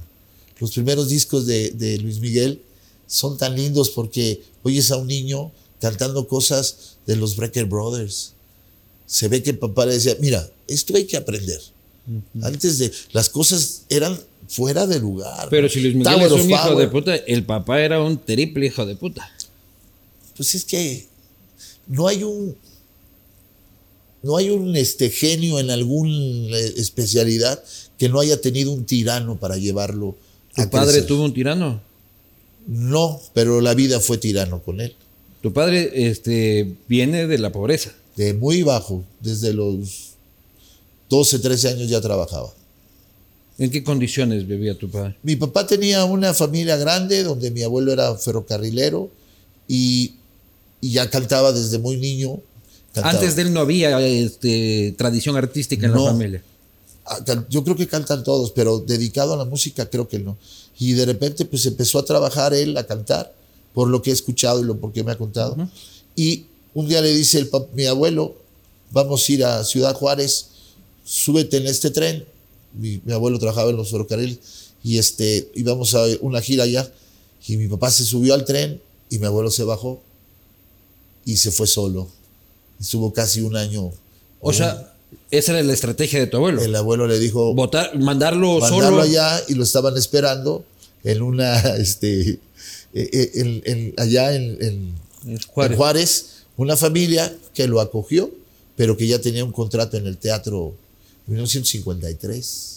[0.60, 2.62] Los primeros discos de, de Luis Miguel
[3.08, 8.34] son tan lindos porque oyes a un niño cantando cosas de los Breaker Brothers.
[9.06, 11.62] Se ve que el papá le decía, mira, esto hay que aprender.
[12.42, 15.48] Antes de las cosas eran fuera de lugar.
[15.50, 16.78] Pero si Luis Miguel Tower es un hijo Power.
[16.78, 19.30] de puta, el papá era un triple hijo de puta.
[20.36, 21.08] Pues es que
[21.88, 22.56] no hay un
[24.22, 27.64] no hay un este genio en alguna especialidad
[27.98, 30.16] que no haya tenido un tirano para llevarlo
[30.56, 31.08] ¿Tu a padre crecer.
[31.08, 31.82] tuvo un tirano?
[32.68, 34.96] No, pero la vida fue tirano con él.
[35.42, 37.94] Tu padre este, viene de la pobreza.
[38.16, 40.15] De muy bajo, desde los
[41.10, 42.54] 12, 13 años ya trabajaba.
[43.58, 45.16] ¿En qué condiciones vivía tu padre?
[45.24, 49.10] Mi papá tenía una familia grande donde mi abuelo era ferrocarrilero
[49.68, 50.16] y,
[50.82, 52.40] y ya cantaba desde muy niño.
[52.94, 53.14] Cantaba.
[53.16, 56.06] Antes de él no había este, tradición artística en No.
[56.06, 56.44] la familia.
[57.06, 60.38] Ah, Yo creo que cantan todos, pero dedicado a la música creo que no.
[60.80, 63.34] Y de repente pues empezó a trabajar él a cantar,
[63.74, 65.56] por lo que he escuchado y lo porque me ha contado.
[66.16, 68.36] Y un día le dice el mi abuelo,
[68.92, 70.48] vamos a ir a Ciudad Juárez,
[71.06, 72.26] súbete en este tren.
[72.74, 74.40] Mi, mi abuelo trabajaba en los ferrocarriles
[74.84, 76.92] y este, íbamos a una gira allá.
[77.48, 80.02] Y mi papá se subió al tren y mi abuelo se bajó
[81.24, 82.08] y se fue solo.
[82.80, 83.92] Estuvo casi un año.
[84.42, 84.94] O sea,
[85.32, 86.62] esa era la estrategia de tu abuelo.
[86.62, 89.02] El abuelo le dijo, Votar, mandarlo, mandarlo solo.
[89.02, 90.66] allá y lo estaban esperando
[91.04, 92.40] en una, este,
[92.94, 95.78] en- en- allá en, en- Juárez.
[95.78, 96.26] Juárez.
[96.58, 98.30] una familia que lo acogió
[98.76, 100.76] pero que ya tenía un contrato en el teatro
[101.28, 102.72] 1953.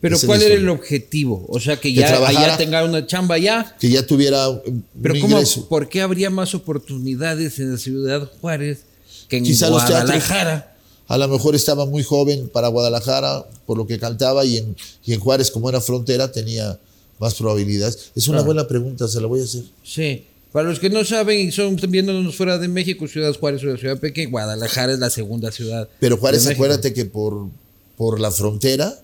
[0.00, 1.46] Pero ¿cuál era el objetivo?
[1.48, 2.46] O sea, que Que ya trabajara.
[2.46, 3.76] allá tenga una chamba ya.
[3.78, 5.68] Que ya tuviera un Pero un ¿cómo, ingreso.
[5.68, 8.80] ¿por qué habría más oportunidades en la ciudad Juárez
[9.28, 10.74] que en Quizá los Guadalajara?
[11.06, 14.74] A lo mejor estaba muy joven para Guadalajara, por lo que cantaba, y en,
[15.04, 16.78] y en Juárez, como era frontera, tenía
[17.20, 18.10] más probabilidades.
[18.16, 18.46] Es una Claro.
[18.46, 19.62] buena pregunta, se la voy a hacer.
[19.84, 20.24] Sí.
[20.52, 23.78] Para los que no saben y son viéndonos fuera de México, Ciudad Juárez es una
[23.78, 25.88] ciudad pequeña, Guadalajara es la segunda ciudad.
[26.00, 27.46] Pero Juárez, acuérdate que por,
[28.02, 28.98] por la frontera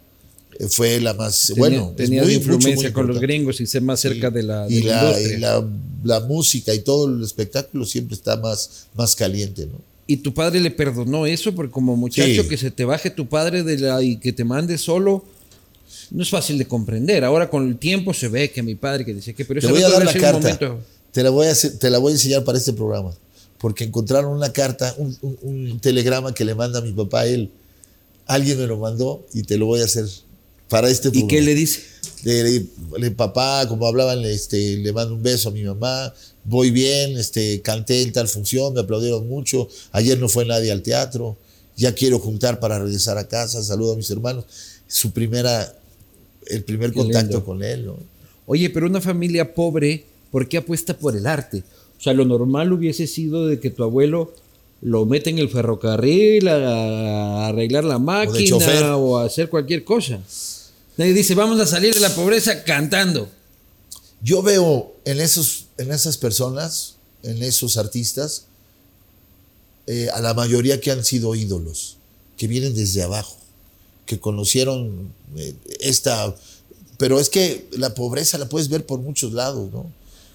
[0.59, 1.47] eh, fue la más.
[1.47, 4.43] Tenía, bueno, tenía muy, influencia mucho, muy con los gringos y ser más cerca de
[4.43, 5.65] la, y de la la, y la,
[6.03, 9.79] la música y todo el espectáculo siempre está más, más caliente, ¿no?
[10.09, 12.49] Y tu padre le perdonó eso, porque como muchacho Sí.
[12.49, 15.23] que se te baje tu padre de la, y que te mande solo,
[16.11, 17.25] no es fácil de comprender.
[17.25, 19.83] Ahora con el tiempo se ve que mi padre que dice que, pero Te voy
[19.83, 20.59] a dar la carta.
[21.13, 23.13] Te la, voy a hacer- te la voy a enseñar para este programa.
[23.59, 27.51] Porque encontraron una carta, un, un- un telegrama que le manda mi papá a él.
[28.29, 30.05] Alguien me lo mandó y te lo voy a hacer
[30.69, 31.29] para este ¿Y programa.
[31.31, 31.81] qué le dice?
[32.25, 32.67] Le, le-
[32.99, 36.13] le- papá, como hablaban, le, este, le mando un beso a mi mamá,
[36.45, 40.83] voy bien, este, canté en tal función, me aplaudieron mucho, ayer no fue nadie al
[40.83, 41.37] teatro,
[41.77, 44.45] ya quiero juntar para regresar a casa, saludo a mis hermanos.
[44.89, 45.75] Su primera,
[46.49, 47.45] el primer Qué contacto lindo.
[47.45, 47.97] con él, ¿no?
[48.47, 51.63] Oye, pero una familia pobre, ¿por qué apuesta por el arte?
[51.99, 54.33] O sea, lo normal hubiese sido de que tu abuelo
[54.81, 60.21] lo mete en el ferrocarril a arreglar la máquina o, a hacer cualquier cosa.
[60.97, 63.29] Nadie dice, vamos a salir de la pobreza cantando.
[64.21, 68.47] Yo veo en, esos, en esas personas, en esos artistas,
[69.87, 71.97] eh, a la mayoría que han sido ídolos,
[72.37, 73.37] que vienen desde abajo,
[74.07, 76.35] que conocieron eh, esta...
[76.99, 79.93] Pero es que la pobreza la puedes ver por muchos lados, ¿no?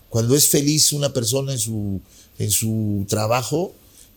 [0.10, 1.99] Cuando es feliz una persona en su,
[2.39, 3.73] en su trabajo,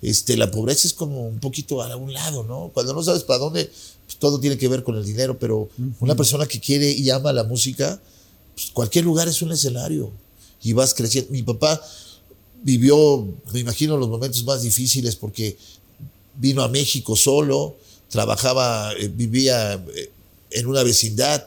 [0.07, 2.71] este, la pobreza es como un poquito a un lado, ¿no?
[2.73, 3.69] Cuando no sabes para dónde,
[4.05, 7.33] pues todo tiene que ver con el dinero, pero una persona que quiere y ama
[7.33, 8.01] la música,
[8.55, 10.13] pues, cualquier lugar es un escenario
[10.63, 11.33] y vas creciendo.
[11.33, 11.83] Mi papá
[12.63, 15.57] vivió, me imagino, los momentos más difíciles porque
[16.37, 17.75] vino a México solo,
[18.09, 20.13] trabajaba, eh, vivía eh,
[20.53, 21.45] en una vecindad,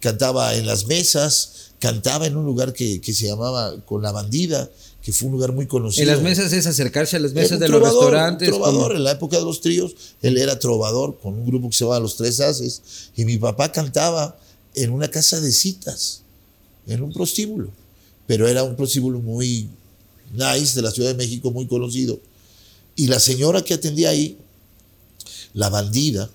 [0.00, 4.68] cantaba en las mesas, cantaba en un lugar que, que se llamaba Con la Bandida,
[5.02, 6.02] que fue un lugar muy conocido.
[6.02, 8.48] En las mesas es acercarse a las mesas de los trovador, restaurantes.
[8.48, 11.84] trovador, en la época de los tríos, él era trovador con un grupo que se
[11.84, 12.82] llamaba Los Tres Haces,
[13.16, 14.38] y mi papá cantaba
[14.74, 16.22] en una casa de citas,
[16.86, 17.70] en un prostíbulo,
[18.26, 19.68] pero era un prostíbulo muy
[20.34, 22.20] nice de la Ciudad de México, muy conocido.
[22.94, 24.36] Y la señora que atendía ahí,
[25.54, 26.30] la bandida,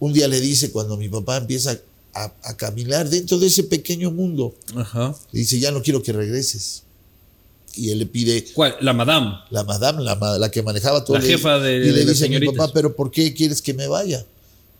[0.00, 1.78] un día le dice, cuando mi papá empieza
[2.14, 5.14] a, a caminar dentro de ese pequeño mundo, Ajá.
[5.32, 6.82] le dice, ya no quiero que regreses.
[7.76, 8.74] Y él le pide, ¿Cuál?
[8.80, 9.34] La madame.
[9.50, 11.18] la madame, la, la que manejaba todo.
[11.18, 13.74] La le- jefa de- Y le dice a mi papá, pero ¿por qué quieres que
[13.74, 14.24] me vaya?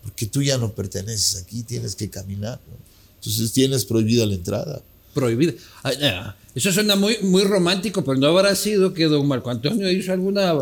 [0.03, 2.59] Porque tú ya no perteneces aquí, tienes que caminar.
[2.67, 2.77] ¿no?
[3.15, 4.81] Entonces tienes prohibida la entrada.
[5.13, 5.53] Prohibida.
[5.83, 10.11] Ah, Eso suena muy, muy romántico, pero no habrá sido que don Marco Antonio hizo
[10.11, 10.53] alguna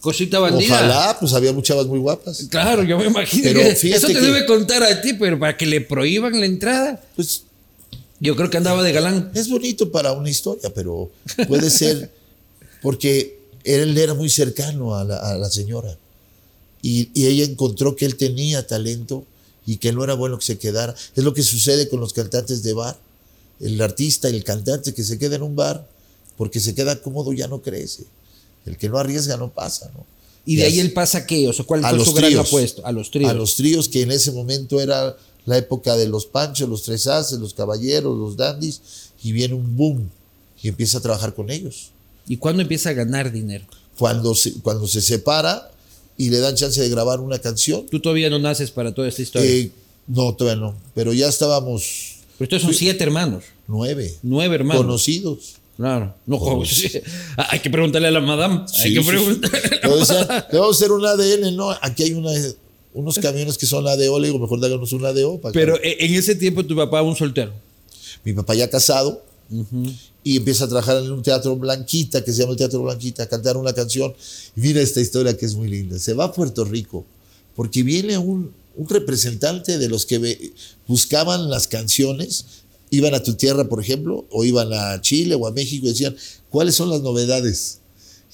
[0.00, 0.74] cosita bandida.
[0.76, 2.46] Ojalá, pues había muchas muy guapas.
[2.50, 3.42] Claro, yo me imagino.
[3.44, 6.46] Pero que eso te que- debe contar a ti, pero para que le prohíban la
[6.46, 7.00] entrada.
[7.16, 7.42] Pues
[8.20, 9.30] Yo creo que andaba de galán.
[9.34, 11.10] es bonito para una historia, pero
[11.48, 12.12] puede ser
[12.82, 15.96] porque él era muy cercano a la, a la señora.
[16.82, 19.24] Y, y ella encontró que él tenía talento
[19.66, 20.94] y que no era bueno que se quedara.
[21.14, 22.98] Es lo que sucede con los cantantes de bar.
[23.58, 25.86] El artista, el cantante que se queda en un bar
[26.36, 28.04] porque se queda cómodo ya no crece.
[28.64, 30.04] El que no arriesga no pasa, ¿no?
[30.44, 32.46] Y de ahí él pasa qué, o sea, ¿cuál fue su gran tríos.
[32.46, 32.86] apuesto?
[32.86, 33.30] A los tríos.
[33.30, 37.06] A los tríos que en ese momento era la época de los panchos, los tres
[37.06, 38.80] haces, los caballeros, los dandis,
[39.22, 40.10] y viene un boom
[40.62, 41.90] y empieza a trabajar con ellos.
[42.28, 43.64] ¿Y cuándo empieza a ganar dinero?
[43.98, 45.70] Cuando se, cuando se separa
[46.18, 49.22] y le dan chance de grabar una canción, Tú todavía no naces para toda esta
[49.22, 49.48] historia.
[49.50, 49.70] eh,
[50.08, 54.82] no, todavía no, pero ya estábamos pero ustedes son siete hermanos, nueve nueve hermanos.
[54.84, 55.54] conocidos.
[55.76, 56.14] Claro.
[56.26, 56.92] No, Conocidos.
[56.92, 57.00] sí.
[57.36, 58.60] Ah, Hay que preguntarle a la madame.
[58.78, 59.58] Hay Sí, que sí, preguntarle.
[59.82, 60.44] a la madame.
[60.52, 62.30] le vamos a hacer un ADN, no, aquí hay una,
[62.96, 65.38] unos camiones que son ADO, le digo, mejor háganos un ADO.
[65.38, 67.52] para Pero eh, en ese tiempo tu papá un soltero.
[68.24, 69.22] mi papá ya casado,
[70.24, 73.26] y empieza a trabajar en un teatro Blanquita, que se llama el Teatro Blanquita, a
[73.28, 74.14] cantar una canción.
[74.56, 75.98] Y mira esta historia que es muy linda.
[75.98, 77.04] Se va a Puerto Rico
[77.54, 80.52] porque viene un, un representante de los que
[80.86, 82.46] buscaban las canciones,
[82.90, 86.16] iban a tu tierra, por ejemplo, o iban a Chile o a México y decían,
[86.50, 87.80] ¿cuáles son las novedades?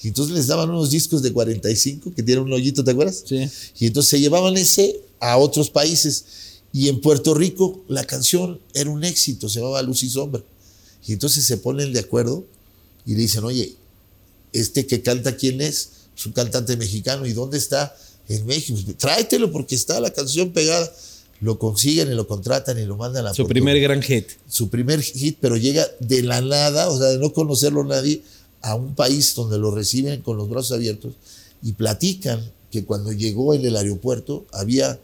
[0.03, 3.23] Y entonces les daban unos discos de 45 que tienen un hoyito, ¿te acuerdas?
[3.25, 3.49] Sí.
[3.79, 6.25] Y entonces se llevaban ese a otros países.
[6.71, 10.43] Y en Puerto Rico la canción era un éxito, se llamaba Luz y Sombra.
[11.07, 12.45] Y entonces se ponen de acuerdo
[13.05, 13.75] y le dicen, oye,
[14.51, 17.95] este que canta quién es, es un cantante mexicano, ¿y dónde está
[18.29, 18.79] en México.
[18.97, 20.91] Tráetelo porque está la canción pegada.
[21.41, 24.27] Lo consiguen y lo contratan y lo mandan a Su primer gran hit.
[24.47, 28.21] Su primer hit, pero llega de la nada, o sea, de no conocerlo nadie,
[28.63, 31.13] a un país donde lo reciben con los brazos abiertos
[31.61, 34.97] y platican que cuando llegó en el aeropuerto había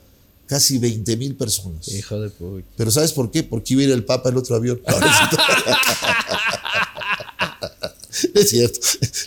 [0.48, 1.88] casi 20 mil personas.
[1.90, 2.66] Hijo de puta.
[2.76, 3.44] Pero ¿sabes por qué?
[3.44, 4.82] Porque iba a ir el Papa en otro avión.
[8.34, 8.80] No, es cierto.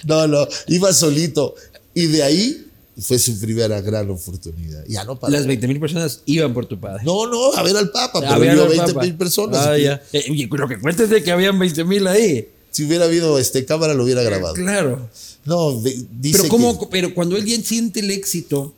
[0.04, 1.54] No, no, iba solito.
[1.94, 2.66] Y de ahí
[3.00, 4.84] fue su primera gran oportunidad.
[4.86, 7.02] Ya no Las 20 mil personas iban por tu padre.
[7.04, 9.66] No, no, a ver al Papa, pero vio 20 mil personas.
[9.66, 10.02] Ah, ya.
[10.12, 12.48] Eh, lo que cuenta es de que habían 20 mil ahí.
[12.72, 14.54] Si hubiera habido este, cámara, lo hubiera grabado.
[14.54, 15.08] Claro.
[15.44, 18.72] No, dice pero, ¿cómo, pero cuando alguien siente el éxito,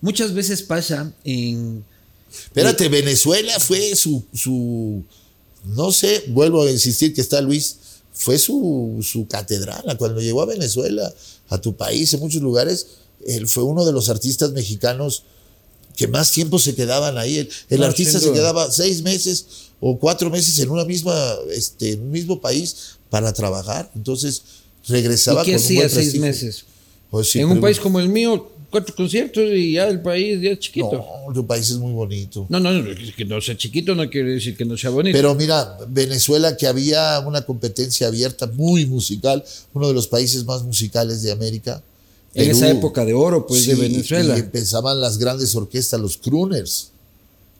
[0.00, 1.84] muchas veces pasa en...
[2.30, 5.02] Espérate, Venezuela fue su, su,
[5.64, 7.76] no sé, vuelvo a insistir que está Luis,
[8.12, 9.84] fue su, su catedral.
[9.98, 11.12] Cuando llegó a Venezuela,
[11.48, 12.86] a tu país, en muchos lugares,
[13.26, 15.24] él fue uno de los artistas mexicanos
[15.96, 17.48] que más tiempo se quedaban ahí.
[17.68, 19.46] El, artista se quedaba seis meses
[19.84, 21.12] o cuatro meses en una misma,
[21.50, 23.90] este, en un mismo país para trabajar.
[23.96, 24.40] Entonces
[24.86, 26.64] regresaba ¿Y qué hacía seis meses?
[27.10, 30.60] Pues en un país como el mío, cuatro conciertos y ya el país ya es
[30.60, 30.92] chiquito.
[31.26, 32.46] No, tu país es muy bonito.
[32.48, 32.70] No, no,
[33.16, 35.18] que no sea chiquito no quiere decir que no sea bonito.
[35.18, 40.62] Pero mira, Venezuela, que había una competencia abierta muy musical, uno de los países más
[40.62, 41.82] musicales de América.
[42.34, 44.36] en esa época de oro, pues, de Venezuela.
[44.36, 46.91] Y empezaban las grandes orquestas, los crooners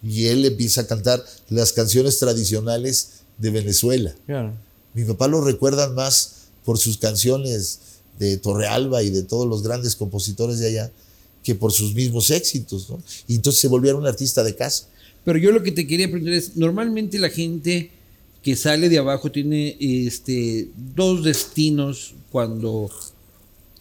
[0.03, 4.15] y él empieza a cantar las canciones tradicionales de Venezuela.
[4.95, 7.81] Mi papá lo recuerda más por sus canciones
[8.19, 10.93] de Torrealba y de todos los grandes compositores de allá
[11.43, 12.89] que por sus mismos éxitos.
[13.27, 14.87] Y entonces se volvió un artista de casa.
[15.25, 17.91] Pero yo lo que te quería preguntar es, normalmente la gente
[18.43, 22.91] que sale de abajo tiene este, dos destinos cuando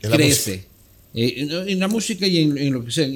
[0.01, 0.65] crece.
[1.13, 3.07] Eh, en la música y en, en, lo que sea.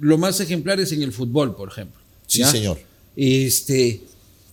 [0.00, 1.99] Lo más ejemplar es en el fútbol, por ejemplo.
[2.30, 2.78] Sí, señor.
[3.16, 4.00] Este,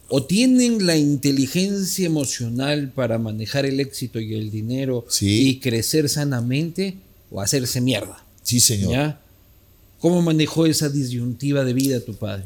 [0.10, 6.96] o tienen la inteligencia emocional para manejar el éxito y el dinero y crecer sanamente,
[7.30, 8.26] o hacerse mierda.
[8.42, 8.92] Sí, señor.
[8.92, 9.22] ¿Ya?
[10.00, 12.46] ¿Cómo manejó esa disyuntiva de vida tu padre?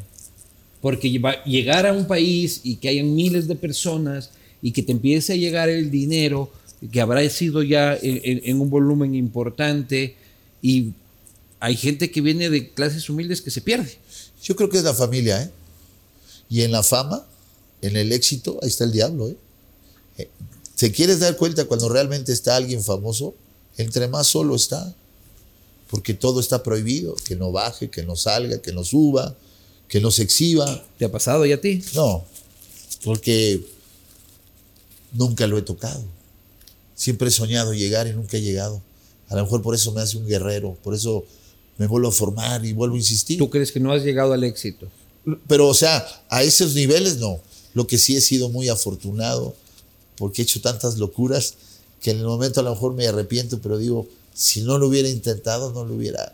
[0.80, 1.10] Porque
[1.46, 5.36] llegar a un país y que hayan miles de personas y que te empiece a
[5.36, 6.52] llegar el dinero,
[6.90, 10.16] que habrá sido ya en un volumen importante,
[10.60, 10.92] y
[11.60, 14.01] hay gente que viene de clases humildes que se pierde.
[14.42, 15.50] Yo creo que es la familia, ¿eh?
[16.50, 17.24] Y en la fama,
[17.80, 19.36] en el éxito, ahí está el diablo, ¿eh?
[20.18, 20.28] eh
[20.76, 23.34] ¿Te quieres dar cuenta cuando realmente está alguien famoso?
[23.76, 24.94] Entre más solo está.
[25.88, 29.36] Porque todo está prohibido, que no baje, que no salga, que no suba,
[29.88, 30.84] que no se exhiba.
[30.98, 31.84] ¿Te ha pasado y a ti?
[31.94, 32.24] No,
[33.04, 33.64] porque
[35.12, 36.02] nunca lo he tocado.
[36.94, 38.82] Siempre he soñado llegar y nunca he llegado.
[39.28, 41.24] A lo mejor por eso me hace un guerrero, por eso
[41.82, 43.38] me vuelvo a formar y vuelvo a insistir.
[43.38, 44.86] ¿Tú crees que no has llegado al éxito?
[45.48, 47.40] Pero, o sea, a esos niveles no.
[47.74, 49.56] Lo que sí he sido muy afortunado
[50.16, 51.54] porque he hecho tantas locuras
[52.00, 55.08] que en el momento a lo mejor me arrepiento, pero digo, si no lo hubiera
[55.08, 56.32] intentado, no lo hubiera,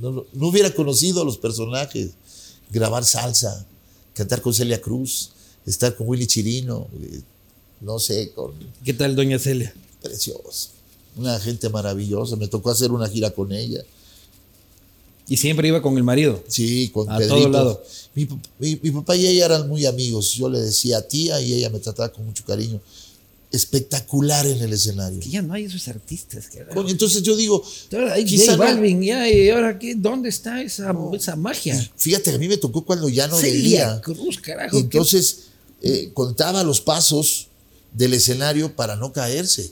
[0.00, 2.10] no, hubiera conocido a los personajes.
[2.70, 3.64] Grabar salsa,
[4.12, 5.30] cantar con Celia Cruz,
[5.64, 7.22] estar con Willy Chirino, eh,
[7.80, 8.52] no sé, con...
[8.84, 9.72] ¿Qué tal, doña Celia?
[10.02, 10.68] Preciosa,
[11.16, 13.82] una gente maravillosa, me tocó hacer una gira con ella.
[15.30, 16.42] Y siempre iba con el marido.
[16.48, 17.36] Sí, con a Pedrito.
[17.36, 17.84] Todo lado.
[18.16, 20.32] Mi, papá y ella eran muy amigos.
[20.32, 22.80] Yo le decía tía y ella me trataba con mucho cariño.
[23.52, 25.20] Espectacular en el escenario.
[25.20, 26.48] Que ya no hay esos artistas.
[26.48, 27.64] Que, entonces yo digo.
[28.12, 31.90] Hay J Balvin, ya, y ahora qué, ¿dónde está esa, esa magia?
[31.96, 34.00] Fíjate, a mí me tocó cuando ya no Celia veía.
[34.00, 34.76] Cruz, carajo.
[34.76, 35.42] Entonces
[35.80, 37.46] eh, contaba los pasos
[37.92, 39.70] del escenario para no caerse.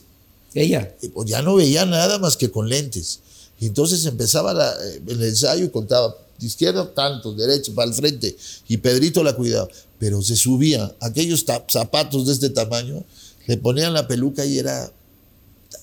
[0.53, 0.95] Ella.
[1.13, 3.19] Pues ya no veía nada más que con lentes.
[3.59, 8.35] Y entonces empezaba eh, el ensayo y contaba de izquierda tanto, derecho, para el frente.
[8.67, 9.67] Y Pedrito la cuidaba.
[9.97, 13.03] Pero se subía, aquellos zapatos de este tamaño,
[13.47, 14.89] le ponían la peluca y era,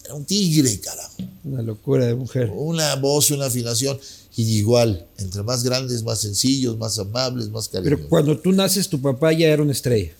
[0.04, 1.12] era un tigre, carajo.
[1.44, 2.50] Una locura de mujer.
[2.54, 3.98] Una voz y una afinación.
[4.36, 7.98] Y igual, entre más grandes, más sencillos, más amables, más cariñosos.
[7.98, 10.12] Pero cuando tú naces, tu papá ya era una estrella.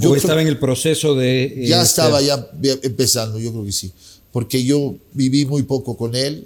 [0.00, 1.64] Yo estaba en el proceso de...
[1.68, 2.48] Ya este, estaba ya
[2.82, 3.92] empezando, yo creo que sí
[4.34, 6.44] porque yo viví muy poco con él.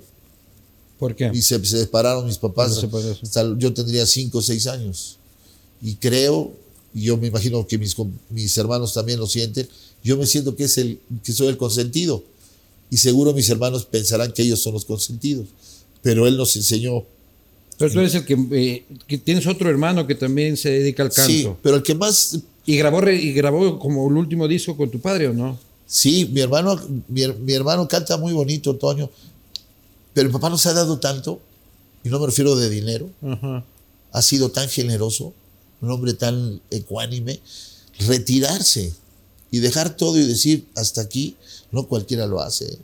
[0.98, 1.30] ¿Por qué?
[1.32, 2.86] Y se, separaron mis papás.
[3.56, 5.16] yo tendría cinco o seis años.
[5.80, 6.52] Y creo,
[6.92, 7.96] y yo me imagino que mis,
[8.28, 9.66] mis hermanos también lo sienten,
[10.04, 12.22] yo me siento que, es el, que soy el consentido.
[12.90, 15.46] Y seguro mis hermanos pensarán que ellos son los consentidos.
[16.02, 17.06] Pero él nos enseñó.
[17.78, 21.10] Pero tú eres el que, eh, que tienes otro hermano que también se dedica al
[21.10, 21.32] canto.
[21.32, 22.38] Sí, pero el que más...
[22.66, 25.58] ¿Y grabó, y grabó como el último disco con tu padre o no?
[25.90, 26.78] Sí, mi hermano,
[27.08, 27.22] mi,
[27.54, 29.08] hermano canta muy bonito, Toño,
[30.12, 31.40] Pero mi papá nos ha dado tanto,
[32.04, 33.08] y no me refiero de dinero,
[34.12, 35.32] ha sido tan generoso,
[35.80, 37.40] un hombre tan ecuánime,
[38.06, 38.92] retirarse
[39.50, 41.36] y dejar todo y decir, hasta aquí,
[41.72, 42.78] no cualquiera lo hace.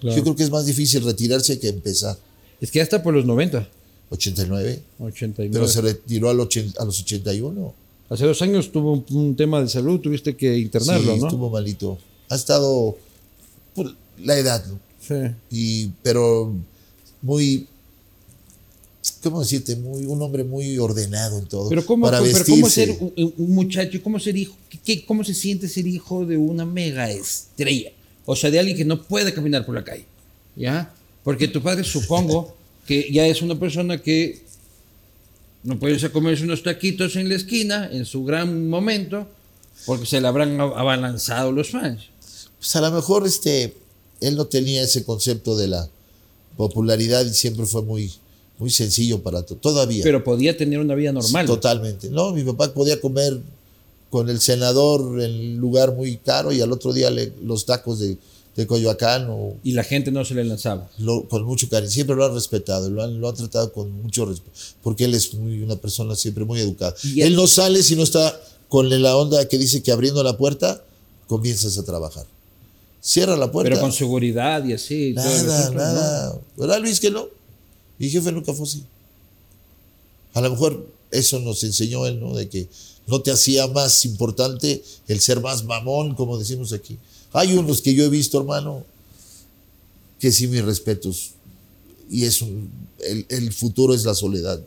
[0.00, 0.16] Claro.
[0.16, 2.16] Yo creo que es más difícil retirarse que empezar.
[2.60, 3.68] Es que ya está por los 90,
[4.10, 5.52] 89, 89.
[5.52, 7.74] pero se retiró al ochen- a los 81.
[8.08, 11.26] Hace dos años tuvo un, un tema de salud, tuviste que internarlo, sí, ¿no?
[11.26, 11.98] estuvo malito.
[12.30, 12.96] Ha estado
[13.74, 14.78] por la edad, ¿no?
[15.06, 15.34] Sí.
[15.50, 16.52] y, pero
[17.22, 17.66] muy,
[19.22, 19.76] ¿cómo decirte?
[19.76, 21.68] Muy, un hombre muy ordenado en todo.
[21.68, 25.24] Pero cómo, para pero cómo ser un, un muchacho, cómo ser hijo, ¿Qué- qué- cómo
[25.24, 27.90] se siente ser hijo de una mega estrella,
[28.26, 30.04] o sea, de alguien que no puede caminar por la calle,
[30.56, 30.92] ¿ya?
[31.24, 32.54] Porque tu padre supongo
[32.86, 34.42] que ya es una persona que
[35.64, 39.26] no puede irse a comerse unos taquitos en la esquina en su gran momento,
[39.86, 42.04] porque se le habrán ab- abalanzado los fans.
[42.60, 43.74] Pues a lo mejor este,
[44.20, 45.88] él no tenía ese concepto de la
[46.56, 48.12] popularidad y siempre fue muy,
[48.58, 49.58] muy sencillo para todo.
[49.58, 50.02] Todavía.
[50.04, 51.46] Pero podía tener una vida normal.
[51.46, 52.10] Totalmente.
[52.10, 53.40] No, mi papá podía comer
[54.10, 58.18] con el senador en lugar muy caro y al otro día le- los tacos de,
[58.56, 60.90] de Coyoacán o Y la gente no se le lanzaba.
[60.98, 61.90] lo- con mucho cariño.
[61.90, 64.50] Siempre lo han respetado, lo han, lo han tratado con mucho respeto,
[64.82, 66.94] porque él es muy, una persona siempre muy educada.
[67.04, 68.38] Y él, él- no sale si no está
[68.68, 70.82] con la onda que dice que abriendo la puerta
[71.28, 72.26] comienzas a trabajar.
[73.02, 73.70] Cierra la puerta.
[73.70, 75.14] Pero con seguridad y así.
[75.14, 75.84] todo Nada, asunto, ¿no?
[75.84, 76.40] nada.
[76.56, 77.26] ¿Verdad, Luis, que no?
[77.98, 78.84] Mi jefe nunca fue así.
[80.34, 82.34] A lo mejor eso nos enseñó él, ¿no?
[82.34, 82.68] De que
[83.06, 86.98] no te hacía más importante el ser más mamón, como decimos aquí.
[87.32, 88.84] Hay unos que yo he visto, hermano,
[90.18, 91.30] que sí, mis respetos.
[92.10, 92.70] Y es un-
[93.00, 94.58] el, el futuro es la soledad.
[94.58, 94.64] ¿no?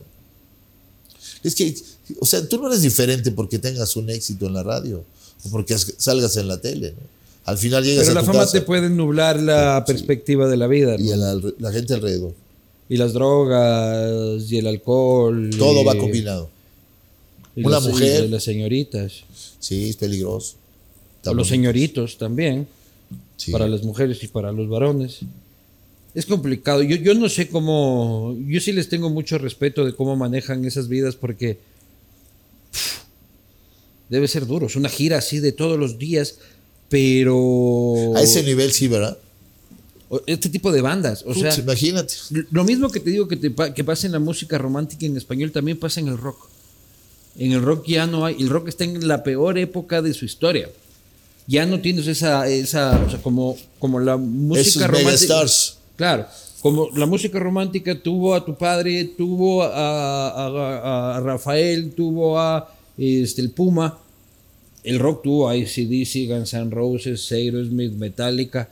[1.43, 1.75] Es que,
[2.19, 5.03] o sea, tú no eres diferente porque tengas un éxito en la radio
[5.45, 7.12] o porque as- salgas en la tele, ¿no?
[7.45, 10.57] Al final llegas Pero a la tu fama casa te puede nublar la perspectiva de
[10.57, 10.97] la vida.
[10.97, 11.03] ¿no?
[11.03, 12.33] y a la, la gente alrededor.
[12.89, 15.49] Y las drogas y el alcohol.
[15.57, 16.49] Todo y- va combinado.
[17.55, 18.25] y Una mujer.
[18.25, 19.23] y las señoritas.
[19.59, 20.55] Sí, es peligroso.
[21.25, 22.67] O los señoritos también.
[23.37, 23.51] Sí.
[23.51, 25.19] Para las mujeres y para los varones.
[26.13, 26.81] Es complicado.
[26.83, 28.37] Yo, yo no sé cómo.
[28.47, 31.57] Yo sí les tengo mucho respeto de cómo manejan esas vidas porque.
[32.71, 32.99] pff,
[34.09, 34.67] debe ser duro.
[34.67, 36.35] Es una gira así de todos los días.
[36.89, 38.13] Pero.
[38.15, 39.17] A ese nivel sí, ¿verdad?
[40.27, 41.23] Este tipo de bandas.
[41.25, 41.53] O sea.
[41.55, 42.13] Imagínate.
[42.51, 45.51] Lo mismo que te digo que, te que pasa en la música romántica en español,
[45.51, 46.47] también pasa en el rock.
[47.35, 50.25] En el rock ya no hay, el rock está en la peor época de su
[50.25, 50.69] historia.
[51.47, 55.41] Ya no tienes esa, esa o sea, como, como la música Esos romántica.
[55.95, 56.27] Claro,
[56.61, 62.71] como la música romántica tuvo a tu padre, tuvo a, a- a Rafael, tuvo a
[62.97, 63.97] este, el Puma.
[64.83, 68.69] El rock tuvo a ACDC, Guns N' Roses, Aerosmith, Metallica.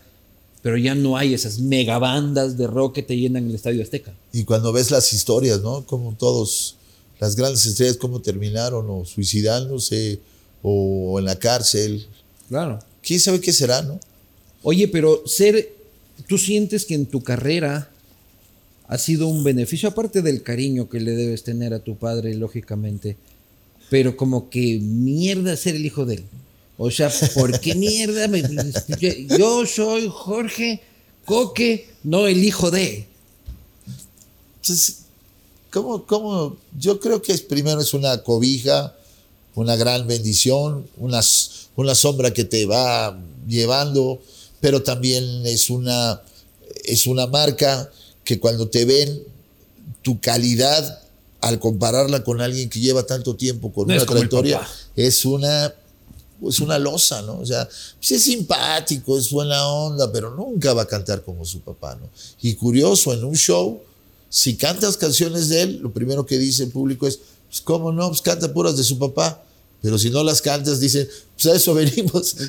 [0.62, 4.14] Pero ya no hay esas megabandas de rock que te llenan el Estadio Azteca.
[4.32, 5.86] Y cuando ves las historias, ¿no?
[5.86, 6.76] Como todos,
[7.20, 10.20] las grandes estrellas, cómo terminaron, o suicidándose,
[10.62, 12.06] o en la cárcel.
[12.48, 12.80] Claro.
[13.02, 14.00] ¿Quién sabe qué será, no?
[14.62, 15.74] Oye, pero ser,
[16.28, 17.90] tú sientes que en tu carrera
[18.88, 23.18] ha sido un beneficio, aparte del cariño que le debes tener a tu padre, lógicamente,
[23.92, 26.24] pero como que mierda ser el hijo de él.
[26.78, 28.30] O sea, ¿por qué mierda?
[28.30, 28.42] me-
[29.38, 30.80] yo soy Jorge
[31.26, 33.06] Coque, no el hijo de.
[34.62, 35.00] Entonces,
[35.72, 36.56] ¿cómo, cómo?
[36.80, 38.96] Yo creo que es, primero es una cobija,
[39.56, 41.20] una gran bendición, una,
[41.76, 44.22] una sombra que te va llevando,
[44.62, 46.22] pero también es una,
[46.86, 47.92] es una marca
[48.24, 49.22] que cuando te ven,
[50.02, 51.02] tu calidad,
[51.42, 54.62] al compararla con alguien que lleva tanto tiempo con No una trayectoria,
[54.96, 55.74] es una
[56.48, 57.38] es una losa, ¿no?
[57.40, 57.70] O sea,
[58.00, 62.10] pues es simpático, es buena onda, pero nunca va a cantar como su papá, ¿no?
[62.42, 63.80] Y curioso, en un show,
[64.28, 68.08] si cantas canciones de él, lo primero que dice el público es, pues cómo no,
[68.08, 69.44] pues canta puras de su papá.
[69.82, 72.36] Pero si no las cantas, dicen, pues a eso venimos.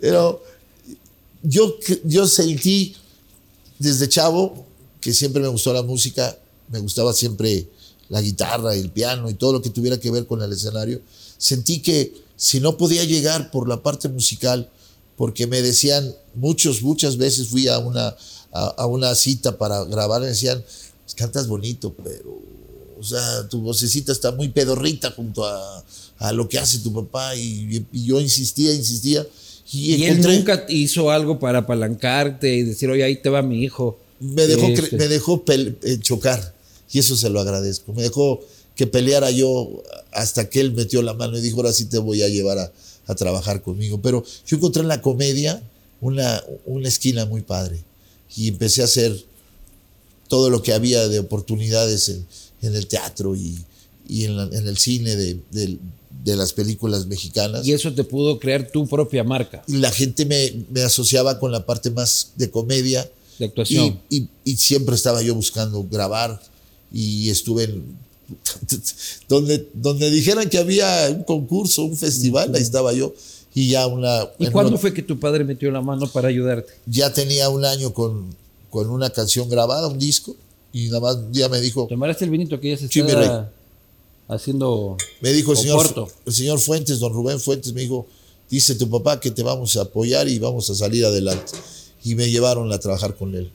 [0.00, 0.42] Pero
[1.42, 2.96] yo, yo sentí
[3.78, 4.61] desde chavo
[5.02, 6.38] que siempre me gustó la música,
[6.70, 7.68] me gustaba siempre
[8.08, 11.02] la guitarra, el piano y todo lo que tuviera que ver con el escenario.
[11.36, 14.70] Sentí que si no podía llegar por la parte musical,
[15.16, 18.16] porque me decían, muchos, muchas veces fui a una,
[18.52, 20.62] a, a una cita para grabar, me decían,
[21.04, 22.40] "Pues cantas bonito, pero,
[22.98, 25.84] o sea, tu vocecita está muy pedorrita junto a,
[26.18, 27.34] a lo que hace tu papá.
[27.36, 29.26] Y, y yo insistía, insistía.
[29.72, 33.42] Y, Y él encontré- nunca hizo algo para apalancarte y decir, oye, ahí te va
[33.42, 33.98] mi hijo.
[34.22, 36.54] Me dejó, Este, me dejó eh, chocar
[36.92, 37.92] y eso se lo agradezco.
[37.92, 38.40] Me dejó
[38.76, 42.22] que peleara yo hasta que él metió la mano y dijo, ahora sí te voy
[42.22, 42.72] a llevar a,
[43.06, 44.00] a trabajar conmigo.
[44.00, 45.62] Pero yo encontré en la comedia
[46.00, 47.82] una, una esquina muy padre.
[48.36, 49.14] Y empecé a hacer
[50.28, 52.26] todo lo que había de oportunidades en,
[52.62, 53.58] en el teatro y,
[54.08, 55.78] y en, la- en el cine de, de-
[56.24, 57.66] de las películas mexicanas.
[57.66, 61.50] Y eso te pudo crear tu propia marca Y la gente me, me asociaba con
[61.50, 63.10] la parte más de comedia.
[63.42, 64.00] De actuación.
[64.08, 66.40] Y, y- y siempre estaba yo buscando grabar
[66.92, 67.84] y estuve en
[69.28, 73.12] donde, donde dijeran que había un concurso, un festival, ahí estaba yo
[73.54, 74.26] y ya una...
[74.38, 76.72] ¿Y cuándo una- fue que tu padre metió la mano para ayudarte?
[76.86, 78.34] Ya tenía un año con,
[78.70, 80.34] con una canción grabada, un disco,
[80.72, 83.50] y nada más un día me dijo, ¿Tomarás el vinito que ya se está
[84.28, 88.06] haciendo me dijo el señor, el señor Fuentes, don Rubén Fuentes, me dijo,
[88.48, 91.52] dice tu papá que te vamos a apoyar y vamos a salir adelante.
[92.04, 93.50] Y me llevaron a trabajar con él.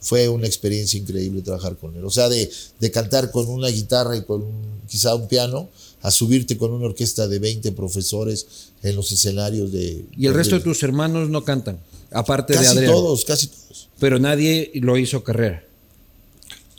[0.00, 2.04] Fue una experiencia increíble trabajar con él.
[2.04, 5.68] O sea, de, de cantar con una guitarra y con un- quizá un piano,
[6.02, 8.46] a subirte con una orquesta de 20 profesores
[8.82, 10.04] en los escenarios de...
[10.18, 11.78] Y el resto de tus hermanos no cantan,
[12.10, 12.92] aparte de Casi Adrián.
[12.92, 13.88] todos, casi todos.
[14.00, 15.64] Pero nadie lo hizo carrera.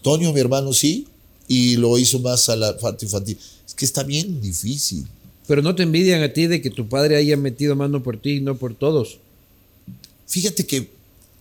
[0.01, 1.08] Toño, mi hermano, sí,
[1.47, 3.38] y lo hizo más a la parte infantil.
[3.66, 5.08] Es que está bien difícil.
[5.47, 8.32] Pero no te envidian a ti de que tu padre haya metido mano por ti
[8.38, 9.20] y no por todos.
[10.34, 10.89] Fíjate que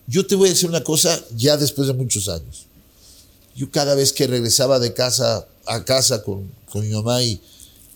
[0.06, 2.66] yo te voy a decir una cosa ya después de muchos años.
[3.56, 7.40] Yo cada vez que regresaba de casa a casa con, con mi mamá y,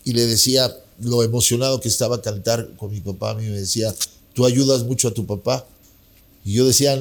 [0.03, 3.59] y le decía lo emocionado que estaba a cantar con mi papá, a mí me
[3.59, 3.93] decía,
[4.33, 5.63] tú ayudas mucho a tu papá.
[6.43, 6.99] Y yo decía,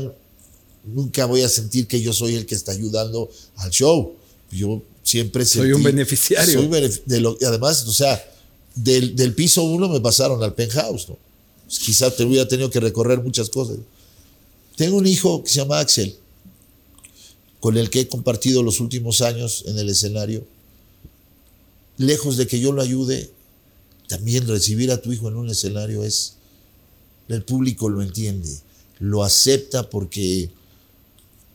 [0.85, 4.13] nunca voy a sentir que yo soy el que está ayudando al show.
[4.51, 6.53] Yo siempre Soy un beneficiario.
[6.53, 6.69] Soy
[7.07, 8.23] de lo- además, o sea,
[8.75, 11.17] del, del piso uno me pasaron al penthouse, ¿no?
[11.67, 13.79] Pues quizá te hubiera tenido que recorrer muchas cosas.
[14.77, 16.17] Tengo un hijo que se llama Axel,
[17.61, 20.47] con el que he compartido los últimos años en el escenario.
[21.99, 23.31] Lejos de que yo lo ayude,
[24.07, 26.35] también recibir a tu hijo en un escenario es,
[27.29, 28.49] el público lo entiende,
[29.01, 30.51] lo acepta porque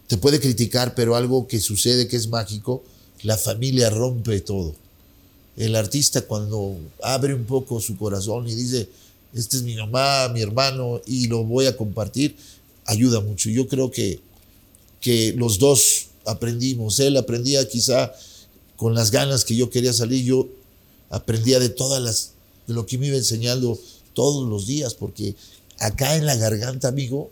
[0.07, 2.83] te puede criticar, pero algo que sucede que es mágico,
[3.23, 4.75] la familia rompe todo.
[5.55, 8.89] El artista cuando abre un poco su corazón y dice,
[9.33, 12.35] este es mi mamá, mi hermano, y lo voy a compartir,
[12.85, 13.49] ayuda mucho.
[13.49, 14.19] Yo creo que,
[14.99, 16.99] que los dos aprendimos.
[16.99, 18.13] Él aprendía quizá
[18.77, 20.47] con las ganas que yo quería salir, yo
[21.09, 22.31] aprendía de todas las,
[22.67, 23.79] de lo que me iba enseñando
[24.13, 25.35] todos los días, porque
[25.79, 27.29] acá en la garganta, amigo,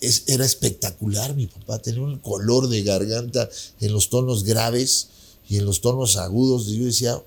[0.00, 3.48] es- era espectacular mi papá, tenía un color de garganta
[3.80, 5.08] en los tonos graves
[5.48, 6.66] y en los tonos agudos.
[6.68, 7.20] Y yo decía,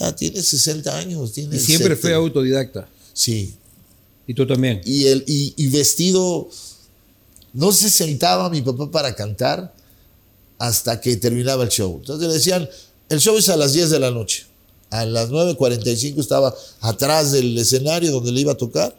[0.00, 2.00] "Ah, tiene 60 años, tiene Y siempre 70".
[2.02, 2.88] fue autodidacta.
[3.16, 3.54] Sí,
[4.26, 4.82] Y tú también.
[4.84, 6.48] y, el, y, y vestido,
[7.54, 9.74] no se sentaba mi papá para cantar
[10.58, 11.96] hasta que terminaba el show.
[11.96, 12.68] Entonces le decían,
[13.08, 14.44] el show es a las 10 de la noche.
[14.90, 18.94] A las 9.45 estaba atrás del escenario donde le iba a tocar,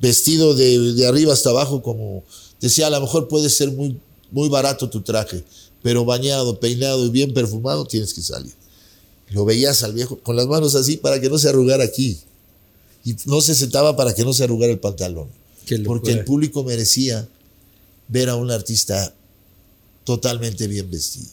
[0.00, 2.22] vestido de, de arriba hasta abajo como,
[2.60, 3.98] decía, a lo mejor puede ser muy,
[4.30, 5.42] muy barato tu traje,
[5.82, 8.54] pero bañado, peinado y bien perfumado tienes que salir.
[9.30, 12.18] Lo veías al viejo con las manos así para que no se arrugara aquí.
[13.06, 15.28] Y no se sentaba para que no se arrugara el pantalón.
[15.86, 17.26] Porque el público merecía
[18.08, 19.14] ver a un artista
[20.04, 21.28] totalmente bien vestido.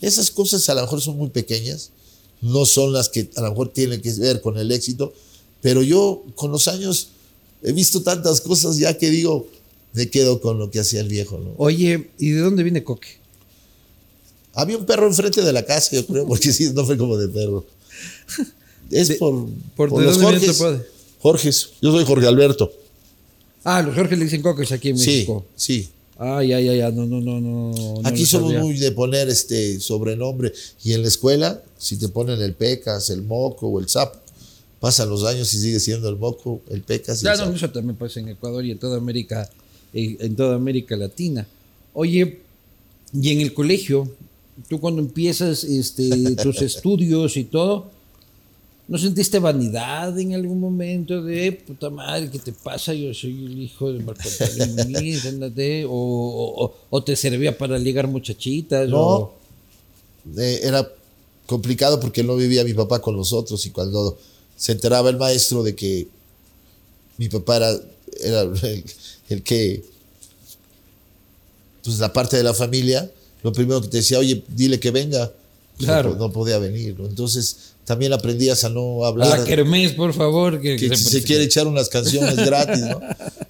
[0.00, 1.90] Esas cosas a lo mejor son muy pequeñas,
[2.40, 5.12] no son las que a lo mejor tienen que ver con el éxito,
[5.60, 7.08] pero yo con los años
[7.62, 9.48] he visto tantas cosas ya que digo,
[9.94, 11.38] me quedo con lo que hacía el viejo.
[11.38, 11.54] ¿no?
[11.58, 13.08] Oye, ¿y de dónde viene Coque?
[14.54, 17.28] Había un perro enfrente de la casa, yo creo, porque sí, no fue como de
[17.28, 17.64] perro.
[18.90, 19.46] Es De- por,
[19.76, 20.82] por- por ¿de los dónde viene tu Jorges.
[21.20, 22.72] Jorges, yo soy Jorge Alberto.
[23.64, 25.44] Ah, los Jorge le dicen Coques aquí en Sí, México.
[25.56, 25.88] sí.
[26.20, 28.00] Ay, ay, ay, ay, no, no, no, no.
[28.02, 28.64] Aquí somos sabía.
[28.64, 30.52] muy de poner este sobrenombre.
[30.82, 34.18] Y en la escuela, si te ponen el pecas, el moco o el sapo,
[34.80, 37.94] pasan los años y sigue siendo el moco, el pecas y el no, eso también
[37.96, 39.48] pasa en Ecuador y en toda América,
[39.92, 41.46] en toda América Latina.
[41.94, 42.40] Oye,
[43.12, 44.10] y en el colegio,
[44.68, 47.92] tú cuando empiezas este, tus estudios y todo,
[48.88, 52.94] ¿no sentiste vanidad en algún momento de puta madre, qué te pasa?
[52.94, 57.56] Yo soy el hijo de Marco Antonio Muñiz, ándate", o, o- o- o te servía
[57.56, 58.88] para ligar muchachitas?
[58.88, 59.34] No, o-
[60.38, 60.90] eh, era
[61.46, 64.18] complicado porque no vivía mi papá con nosotros y cuando
[64.56, 66.08] se enteraba el maestro de que
[67.18, 67.72] mi papá era,
[68.20, 68.84] era el,
[69.28, 69.84] el que,
[71.84, 73.10] pues la parte de la familia,
[73.42, 75.32] lo primero que te decía, oye, dile que venga.
[75.78, 76.10] Claro.
[76.14, 76.98] No, no podía venir.
[76.98, 77.06] ¿no?
[77.06, 79.38] Entonces también aprendías a no a hablar.
[79.38, 80.60] la kermés, por favor.
[80.60, 83.00] Que, que que se quiere echar unas canciones gratis, ¿no?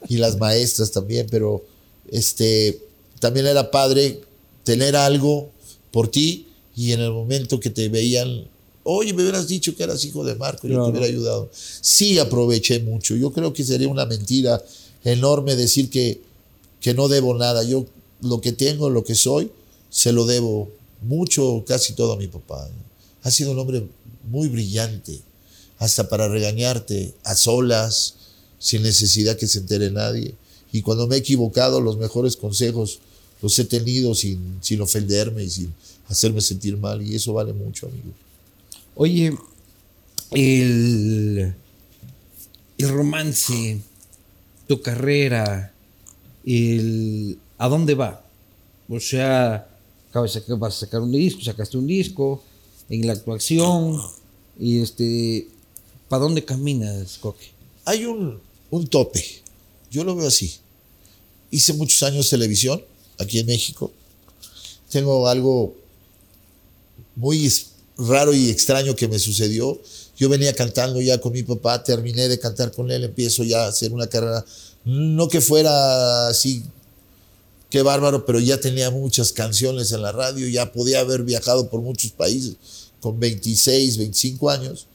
[0.09, 1.64] Y las maestras también, pero
[2.11, 2.78] este
[3.18, 4.20] también era padre
[4.62, 5.51] tener algo
[5.91, 8.47] por ti y en el momento que te veían,
[8.84, 10.84] oye, me hubieras dicho que eras hijo de Marco, yo Claro.
[10.86, 11.51] te hubiera ayudado.
[11.53, 13.16] Sí aproveché mucho.
[13.16, 14.62] Yo creo que sería una mentira
[15.05, 16.20] enorme decir que,
[16.80, 17.64] que no debo nada.
[17.64, 17.86] Yo
[18.22, 19.51] lo que tengo, lo que soy,
[19.91, 20.70] se lo debo
[21.03, 22.68] mucho, casi todo a mi papá.
[23.24, 23.82] Ha sido un hombre
[24.30, 25.20] muy brillante,
[25.78, 28.14] hasta para regañarte a solas,
[28.58, 30.34] sin necesidad que se entere nadie.
[30.72, 33.00] Y cuando me he equivocado, los mejores consejos
[33.40, 35.74] los he tenido sin, sin ofenderme y sin
[36.08, 37.00] hacerme sentir mal.
[37.02, 38.12] Y eso vale mucho, amigo.
[38.94, 39.36] Oye,
[40.32, 41.54] el,
[42.76, 43.80] el romance,
[44.66, 45.72] tu carrera,
[46.44, 48.24] el, ¿a dónde va?
[48.88, 49.68] O sea,
[50.12, 52.42] vas a sacar un disco, sacaste un disco,
[52.89, 54.01] en la actuación,
[54.59, 55.49] y este,
[56.09, 57.51] ¿para dónde caminas, Coque?
[57.84, 59.24] Hay un, un tope,
[59.91, 60.57] yo lo veo así.
[61.51, 62.82] Hice muchos años televisión
[63.18, 63.91] aquí en México.
[64.91, 65.74] Tengo algo
[67.16, 67.53] muy
[67.97, 69.80] raro y extraño que me sucedió.
[70.16, 73.68] Yo venía cantando ya con mi papá, terminé de cantar con él, empiezo ya a
[73.68, 74.45] hacer una carrera,
[74.84, 76.64] no que fuera así,
[77.70, 81.80] qué bárbaro, pero ya tenía muchas canciones en la radio, ya podía haber viajado por
[81.80, 82.56] muchos países
[83.00, 84.86] con 26, 25 años.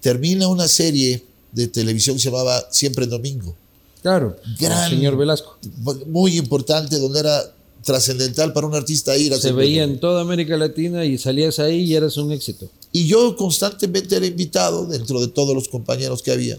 [0.00, 3.56] Termina una serie de televisión que se llamaba Siempre en Domingo.
[4.02, 5.58] Claro, Gran, señor Velasco.
[6.06, 7.52] Muy importante, donde era
[7.82, 11.84] trascendental para un artista ir a Se veía en toda América Latina y salías ahí
[11.84, 12.68] y eras un éxito.
[12.92, 16.58] Y yo constantemente era invitado dentro de todos los compañeros que había,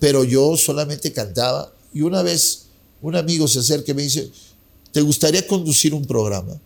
[0.00, 1.72] pero yo solamente cantaba.
[1.94, 2.66] Y una vez
[3.00, 4.30] un amigo se acerca y me dice,
[4.92, 6.60] ¿te gustaría conducir un programa?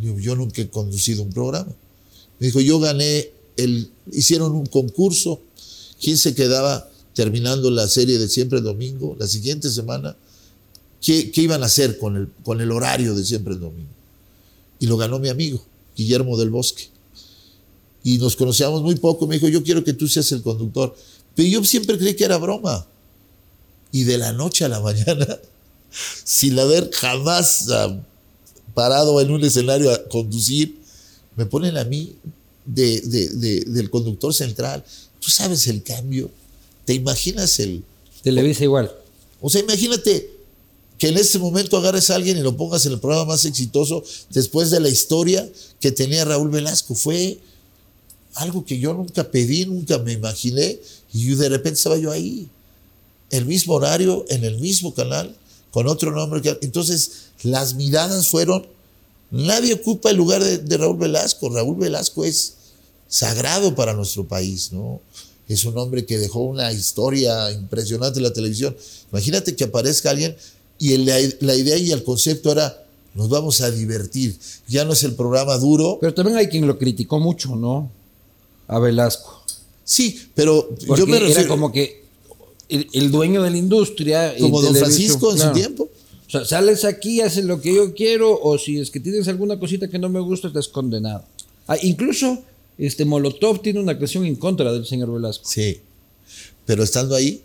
[0.00, 1.72] Yo, nunca he conducido un programa.
[2.38, 5.40] Me dijo, yo gané, el, hicieron un concurso,
[6.00, 9.16] ¿quién se quedaba terminando la serie de Siempre Domingo?
[9.18, 10.16] La siguiente semana
[11.00, 13.90] qué, iban a hacer con el, con el horario de siempre domingo.
[14.78, 15.62] Y lo ganó mi amigo,
[15.96, 16.88] Guillermo del Bosque.
[18.02, 19.26] Y nos conocíamos muy poco.
[19.26, 20.94] Me dijo, yo quiero que tú seas el conductor.
[21.34, 22.86] Pero yo siempre creí que era broma.
[23.92, 25.38] Y de la noche a la mañana,
[26.24, 28.00] sin haber jamás ah,
[28.74, 30.78] parado en un escenario a conducir,
[31.36, 32.16] me ponen a mí
[32.64, 33.00] de,
[33.66, 34.84] del conductor central.
[35.18, 36.30] ¿Tú sabes el cambio?
[36.84, 37.84] ¿Te imaginas el...
[38.22, 38.92] Televisa igual.
[39.40, 40.30] O sea, imagínate
[40.98, 44.04] que en ese momento agarres a alguien y lo pongas en el programa más exitoso
[44.28, 45.48] después de la historia
[45.80, 46.94] que tenía Raúl Velasco.
[46.94, 47.38] Fue
[48.34, 50.78] algo que yo nunca pedí, nunca me imaginé,
[51.12, 52.48] y de repente estaba yo ahí,
[53.30, 55.34] el mismo horario, en el mismo canal,
[55.70, 56.40] con otro nombre.
[56.62, 58.66] Entonces, las miradas fueron,
[59.30, 61.48] nadie ocupa el lugar de, de Raúl Velasco.
[61.48, 62.54] Raúl Velasco es
[63.08, 65.00] sagrado para nuestro país, ¿no?
[65.48, 68.76] Es un hombre que dejó una historia impresionante en la televisión.
[69.10, 70.36] Imagínate que aparezca alguien
[70.78, 74.38] y la, idea y el concepto era, nos vamos a divertir.
[74.68, 75.98] Ya no es el programa duro.
[76.00, 77.90] Pero también hay quien lo criticó mucho, ¿no?
[78.68, 79.42] A Velasco.
[79.84, 81.40] Sí, pero yo me refiero...
[81.40, 81.99] Era como que
[82.70, 84.34] el, dueño de la industria...
[84.38, 85.90] Como don Francisco en su tiempo.
[86.26, 89.58] O sea, sales aquí, haces lo que yo quiero, o si es que tienes alguna
[89.58, 91.24] cosita que no me gusta, estás condenado.
[91.66, 92.42] Ah, incluso
[92.78, 95.44] este Molotov tiene una canción en contra del señor Velasco.
[95.48, 95.80] Sí,
[96.66, 97.42] pero estando ahí,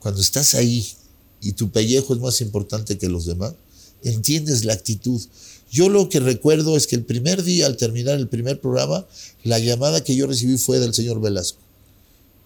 [0.00, 0.86] cuando estás ahí
[1.40, 3.54] y tu pellejo es más importante que los demás,
[4.04, 5.20] entiendes la actitud.
[5.70, 9.06] Yo lo que recuerdo es que el primer día, al terminar el primer programa,
[9.44, 11.58] la llamada que yo recibí fue del señor Velasco.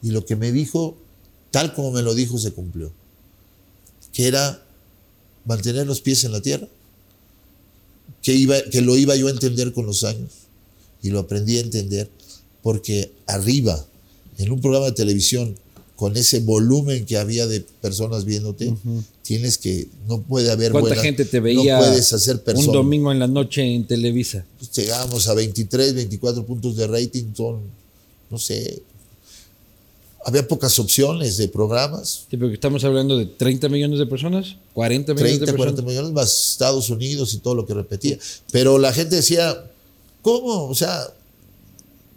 [0.03, 0.97] Y lo que me dijo,
[1.55, 2.91] tal como me lo dijo, se cumplió.
[4.13, 4.61] Que era
[5.45, 6.67] mantener los pies en la tierra.
[8.23, 10.33] Que, iba, que lo iba yo a entender con los años.
[11.01, 12.11] Y lo aprendí a entender
[12.61, 13.87] porque arriba,
[14.39, 15.55] en un programa de televisión,
[15.95, 18.75] con ese volumen que había de personas viéndote,
[19.23, 23.21] tienes que, no puede haber ¿Cuánta gente te veía no puedes hacer un domingo en
[23.21, 24.45] la noche en Televisa?
[24.59, 27.61] Pues llegábamos a 23, 24 puntos de rating, son,
[28.29, 28.83] no sé,
[30.25, 32.27] había pocas opciones de programas.
[32.31, 35.57] Sí, porque estamos hablando de 30 millones de personas, 40 millones de personas.
[35.57, 38.19] 40 millones más Estados Unidos y todo lo que repetía.
[38.51, 39.71] Pero la gente decía,
[40.23, 40.67] ¿cómo?
[40.69, 41.07] O sea,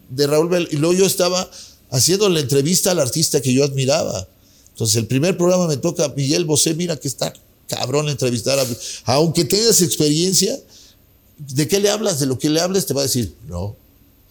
[0.09, 1.49] de Raúl Bell, y luego yo estaba
[1.89, 4.27] haciendo la entrevista al artista que yo admiraba.
[4.69, 7.33] Entonces, el primer programa me toca Miguel Bosé, mira que está
[7.67, 8.65] cabrón entrevistar, a,
[9.13, 10.57] aunque tengas experiencia,
[11.37, 12.19] ¿de qué le hablas?
[12.19, 13.75] De lo que le hables te va a decir, no.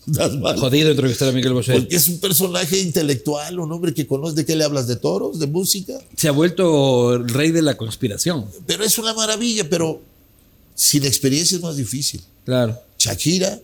[0.07, 1.73] Jodido entrevistar a Miguel Bosé.
[1.73, 5.39] Porque es un personaje intelectual, un hombre que conoce de qué le hablas, de toros,
[5.39, 5.99] de música.
[6.17, 8.47] Se ha vuelto el rey de la conspiración.
[8.67, 10.01] Pero es una maravilla, pero
[10.75, 12.21] sin experiencia es más difícil.
[12.45, 12.79] Claro.
[12.99, 13.61] Shakira.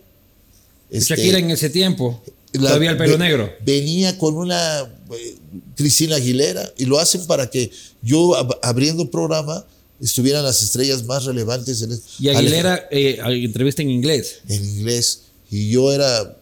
[0.89, 2.21] Este, Shakira en ese tiempo
[2.53, 3.51] Todavía el pelo negro.
[3.65, 5.35] Venía con una eh,
[5.75, 7.71] Cristina Aguilera y lo hacen para que
[8.01, 9.65] yo abriendo programa
[9.99, 11.81] estuvieran las estrellas más relevantes.
[11.81, 14.41] En y Aguilera eh, entrevista en inglés.
[14.47, 15.22] En inglés.
[15.53, 16.35] Y yo era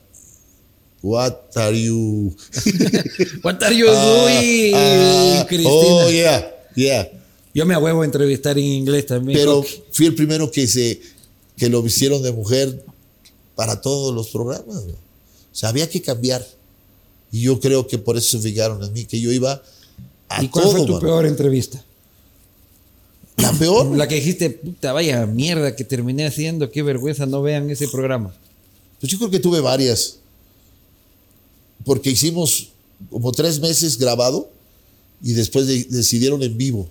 [1.02, 2.34] What are you?
[3.44, 5.70] What are you doing, ah, Cristina?
[5.70, 6.48] Oh, yeah.
[6.76, 7.10] Yeah.
[7.54, 9.38] Yo me huevo a entrevistar en inglés también.
[9.38, 11.02] Pero fui el primero que se
[11.58, 12.86] que lo vistieron de mujer
[13.56, 14.86] para todos los programas.
[14.86, 14.94] ¿no?
[14.94, 14.98] O
[15.52, 16.48] sea, había que cambiar.
[17.34, 19.62] Y yo creo que por eso se fijaron en mí, que yo iba
[20.30, 20.78] a ¿Y cuál todo.
[20.78, 21.02] fue tu mano.
[21.02, 21.84] peor entrevista?
[23.38, 23.98] La peor.
[23.98, 28.34] La que dijiste, puta, vaya mierda que terminé haciendo, qué vergüenza, no vean ese programa.
[29.02, 30.18] Pues yo creo que tuve varias.
[31.84, 32.70] Porque hicimos
[33.10, 34.50] como tres meses grabado
[35.24, 36.88] y después de- decidieron en vivo.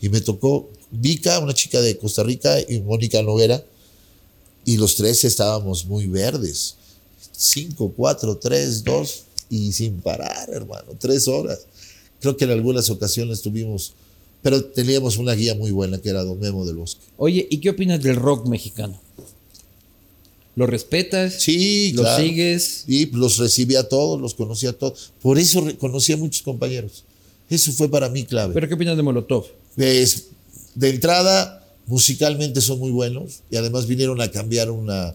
[0.00, 3.64] Y me tocó Vika, una chica de Costa Rica, y Mónica Noguera.
[4.64, 6.76] Y los tres estábamos muy verdes.
[7.32, 10.92] Cinco, cuatro, tres, dos, y sin parar, hermano.
[10.98, 11.60] Tres horas.
[12.20, 13.92] Creo que en algunas ocasiones tuvimos,
[14.42, 17.00] pero teníamos una guía muy buena que era Don Memo del Bosque.
[17.16, 19.00] Oye, ¿y qué opinas del rock mexicano?
[20.56, 21.34] ¿Lo respetas?
[21.40, 22.24] Sí, ¿Lo claro.
[22.24, 22.84] sigues?
[22.88, 25.12] Y los recibí a todos, los conocí a todos.
[25.22, 27.04] Por eso conocí a muchos compañeros.
[27.48, 28.54] Eso fue para mí clave.
[28.54, 29.44] ¿Pero qué opinas de Molotov?
[29.76, 30.24] Es-
[30.74, 35.14] de entrada, musicalmente son muy buenos y además vinieron a cambiar una,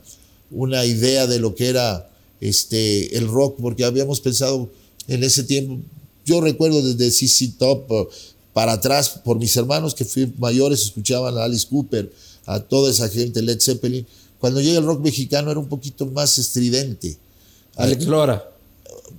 [0.51, 4.69] una idea de lo que era este, el rock, porque habíamos pensado
[5.07, 5.79] en ese tiempo,
[6.25, 8.07] yo recuerdo desde CC Top eh,
[8.53, 12.11] para atrás, por mis hermanos que fui mayores, escuchaban a Alice Cooper,
[12.45, 14.05] a toda esa gente, Led Zeppelin.
[14.41, 17.15] Cuando llega el rock mexicano era un poquito más estridente.
[17.77, 18.43] Alex Lora.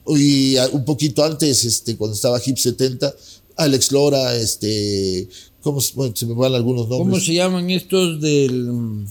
[0.09, 3.15] y a- un poquito antes, este, cuando estaba Hip 70,
[3.57, 5.29] Alex Lora, este,
[5.63, 7.25] ¿cómo se, bueno, se me van algunos ¿Cómo nombres?
[7.25, 8.65] se llaman estos del...
[8.73, 9.07] mm,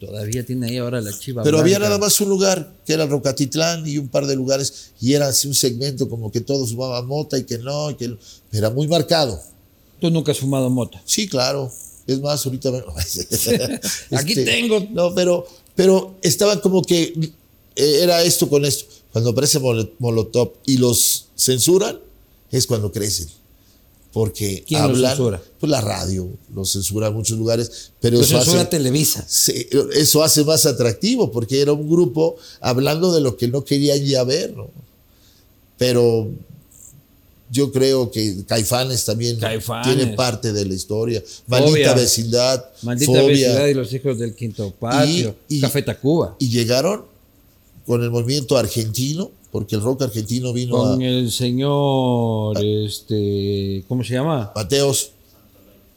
[0.00, 1.42] Todavía tiene ahí ahora la chiva.
[1.42, 5.14] Pero había nada más un lugar, que era Rocatitlán y un par de lugares, y
[5.14, 8.18] era así un segmento como que todos fumaban mota y que no, y que no.
[8.52, 9.40] era muy marcado.
[10.00, 11.00] Tú nunca has fumado mota.
[11.06, 11.72] Sí, claro.
[12.06, 12.78] Es más, ahorita me-
[14.16, 14.86] Aquí Este, tengo.
[14.90, 17.12] No, pero, pero estaba como que
[17.76, 18.84] eh, era esto con esto.
[19.12, 21.98] Cuando aparece Mol- Molotov y los censuran,
[22.50, 23.28] es cuando crecen.
[24.12, 25.42] Porque ¿Quién los censura?
[25.60, 29.22] pues la radio los censura en muchos lugares, pero eso censura hace, Televisa.
[29.28, 34.02] se- eso hace más atractivo, porque era un grupo hablando de lo que no querían
[34.04, 34.70] ya ver, ¿no?
[35.76, 36.30] Pero
[37.50, 39.94] yo creo que Caifanes también Caifanes.
[39.96, 41.22] tiene parte de la historia.
[41.46, 41.94] Maldita Fobia.
[41.94, 43.26] vecindad, Maldita fobia.
[43.28, 45.36] vecindad y los hijos del quinto patio.
[45.48, 46.36] Y- y- Café Tacuba.
[46.38, 47.04] Y llegaron
[47.86, 54.02] con el movimiento argentino, porque el rock argentino vino Con a el señor, este, ¿cómo
[54.04, 54.52] se llama?
[54.54, 55.12] Mateos.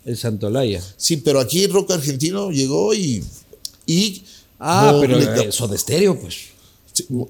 [0.05, 0.81] El Santolaya.
[0.97, 3.23] Sí, pero aquí el rock argentino llegó y.
[3.85, 4.23] y
[4.59, 6.48] Ah, pero le- eso de estéreo, pues.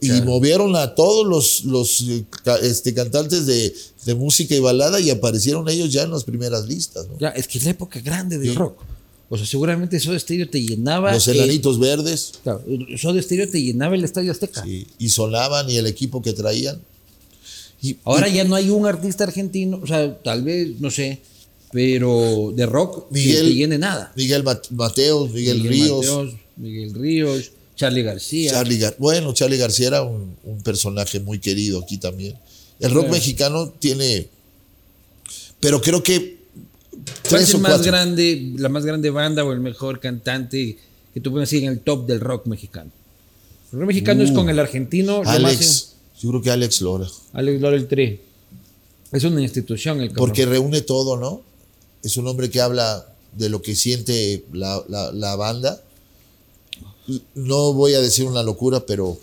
[0.02, 2.24] Y movieron a todos los, los eh,
[2.64, 3.74] este, cantantes de,
[4.06, 7.08] de música y balada y aparecieron ellos ya en las primeras listas.
[7.08, 7.18] ¿no?
[7.20, 8.56] Ya, es que es la época grande del Sí.
[8.56, 8.82] rock.
[9.32, 11.14] O sea, seguramente eso de estéreo te llenaba.
[11.14, 14.66] Los eh, enanitos verdes claro, eso de estéreo te llenaba el estadio Azteca.
[14.68, 16.82] y, y sonaban y el equipo que traían.
[17.82, 21.20] Y, Ahora y ya no hay un artista argentino, o sea, tal vez, no sé,
[21.72, 24.12] pero de rock que Miguel- te llene nada.
[24.16, 25.98] Miguel Mat- Mateos, Miguel, Miguel Ríos.
[26.06, 28.52] Mateos, Miguel Ríos, Charlie García.
[28.52, 32.36] Charlie Gar- bueno, Charlie García era un, un personaje muy querido aquí también.
[32.82, 33.14] El rock Claro.
[33.14, 34.28] mexicano tiene,
[35.60, 36.40] pero creo que
[37.30, 37.92] ¿Cuál es el más cuatro.
[37.92, 40.78] grande, la más grande banda o el mejor cantante
[41.14, 42.92] que tú puedes decir en el top del rock mexicano?
[43.72, 47.62] El rock mexicano es Uh, con el argentino, Alex, yo creo que Alex Lora, Alex
[47.62, 48.20] Lora el Tri.
[49.12, 50.28] Es una institución el cabrón.
[50.28, 51.42] porque reúne todo, ¿no?
[52.04, 53.06] Es un hombre que habla
[53.38, 55.82] de lo que siente la, la- la banda.
[57.36, 59.18] No voy a decir una locura, pero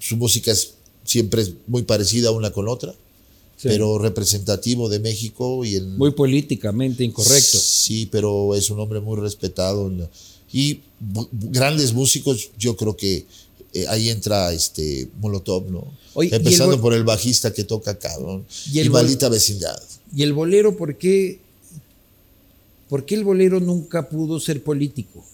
[0.00, 2.92] su música es siempre es muy parecida una con otra,
[3.56, 3.68] Sí.
[3.68, 7.58] pero representativo de México y en, Muy políticamente incorrecto.
[7.58, 9.86] Sí, pero es un hombre muy respetado.
[9.88, 10.08] en
[10.52, 10.80] Y
[11.32, 13.26] grandes músicos, yo creo que
[13.74, 15.86] eh, ahí entra este Molotov, ¿no?
[16.14, 18.44] Oye, y el Empezando por el bajista que toca cabrón.
[18.70, 19.80] Y Y, el bol- maldita vecindad.
[20.14, 21.38] Y el bolero, ¿por qué,
[22.88, 25.24] ¿por qué el bolero nunca pudo ser político?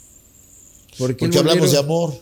[0.99, 2.14] ¿Por qué el Porque hablamos de amor.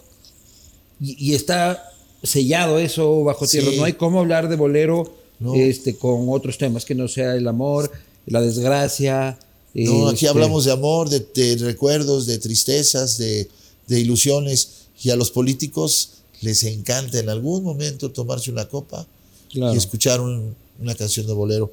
[1.00, 3.70] Y, y está sellado eso bajo tierra.
[3.70, 3.76] Sí.
[3.78, 5.54] No hay cómo hablar de bolero No.
[5.54, 7.90] este, con otros temas que no sea el amor,
[8.26, 9.38] la desgracia.
[9.74, 13.48] No, aquí este, hablamos de amor, de, de recuerdos, de tristezas, de,
[13.86, 14.86] de ilusiones.
[15.02, 16.10] Y a los políticos
[16.40, 19.06] les encanta en algún momento tomarse una copa
[19.50, 19.74] claro.
[19.74, 21.72] y escuchar un- una canción de bolero.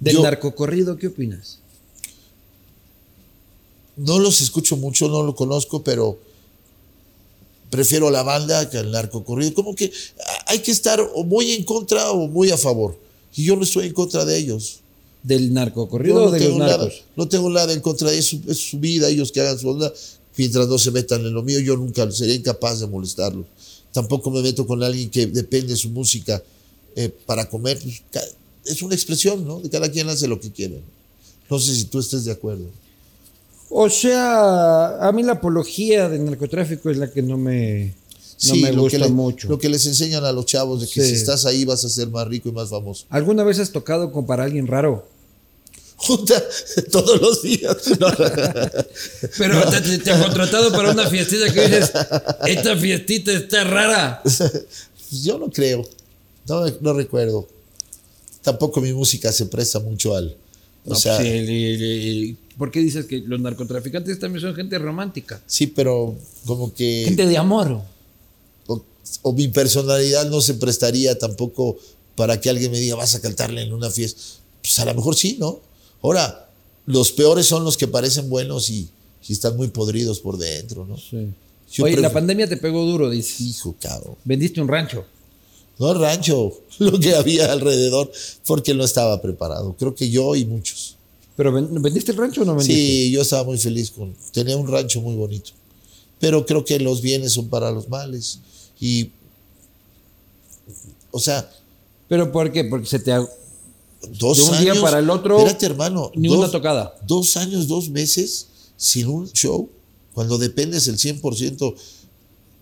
[0.00, 1.58] Del Yo- narcocorrido, ¿qué opinas?
[3.98, 6.18] No los escucho mucho, no lo conozco, pero
[7.70, 9.54] prefiero la banda que el narcocorrido.
[9.54, 9.92] Como que
[10.46, 12.98] hay que estar o muy en contra o muy a favor.
[13.34, 14.80] Y yo no estoy en contra de ellos.
[15.22, 18.18] ¿Del Yo narcocorrido no o de los tengo, nada, no tengo nada en contra de
[18.18, 18.38] eso.
[18.46, 19.92] Es su vida, ellos que hagan su onda.
[20.36, 23.46] Mientras no se metan en lo mío, yo nunca sería incapaz de molestarlos.
[23.92, 26.40] Tampoco me meto con alguien que depende de su música
[26.94, 27.78] eh, para comer.
[27.82, 28.34] Pues,
[28.64, 29.60] es una expresión, ¿no?
[29.60, 30.80] De cada quien hace lo que quiere.
[31.50, 32.66] No sé si tú estés de acuerdo.
[33.70, 37.94] O sea, a mí la apología del narcotráfico es la que no me,
[38.44, 39.48] no me lo gusta que le- mucho.
[39.48, 41.08] Lo que les enseñan a los chavos de que Sí.
[41.10, 43.04] si estás ahí vas a ser más rico y más famoso.
[43.10, 45.06] ¿Alguna vez has tocado con para alguien raro?
[45.96, 46.42] Junta
[46.92, 47.76] todos los días.
[48.00, 48.06] No.
[49.36, 51.92] Pero te, te han contratado para una fiestita que dices,
[52.46, 54.22] esta fiestita está rara.
[55.22, 55.84] Yo no creo.
[56.48, 57.46] No, no recuerdo.
[58.42, 60.36] Tampoco mi música se presta mucho al.
[60.86, 61.34] O No, sea, pues, sí.
[61.36, 65.40] el- el- el- ¿Por qué dices que los narcotraficantes también son gente romántica?
[65.74, 67.04] pero como que.
[67.06, 67.80] Gente de amor.
[68.66, 68.84] o,
[69.22, 71.78] o mi personalidad no se prestaría tampoco
[72.16, 74.20] para que alguien me diga, vas a cantarle en una fiesta.
[74.60, 75.60] Pues a lo mejor sí, ¿no?
[76.02, 76.50] Ahora,
[76.84, 78.88] los peores son los que parecen buenos y,
[79.28, 80.96] y están muy podridos por dentro, ¿no?
[80.96, 81.28] Sí.
[81.72, 83.40] Yo Oye, la pandemia te pegó duro, dices.
[83.40, 84.16] Hijo, cabrón.
[84.24, 85.04] Vendiste un rancho.
[85.78, 88.10] No rancho, lo que había alrededor,
[88.46, 89.76] porque no estaba preparado.
[89.78, 90.87] Creo que yo y muchos.
[91.38, 92.74] ¿Pero ven- vendiste el rancho o no vendiste?
[92.82, 94.12] Sí, yo estaba muy feliz con.
[94.32, 95.52] Tenía un rancho muy bonito.
[96.18, 98.40] Pero creo que los bienes son para los males.
[98.80, 99.12] Y.
[101.12, 101.48] O sea,
[102.08, 102.64] ¿Pero por qué?
[102.64, 103.12] Porque se te...
[103.12, 103.26] ha-
[104.18, 104.60] dos De un años.
[104.74, 106.10] día para el otro, Espérate, hermano.
[106.14, 106.94] ni dos, una tocada.
[107.06, 109.68] Dos años, dos meses sin un show.
[110.14, 111.74] Cuando dependes el 100%.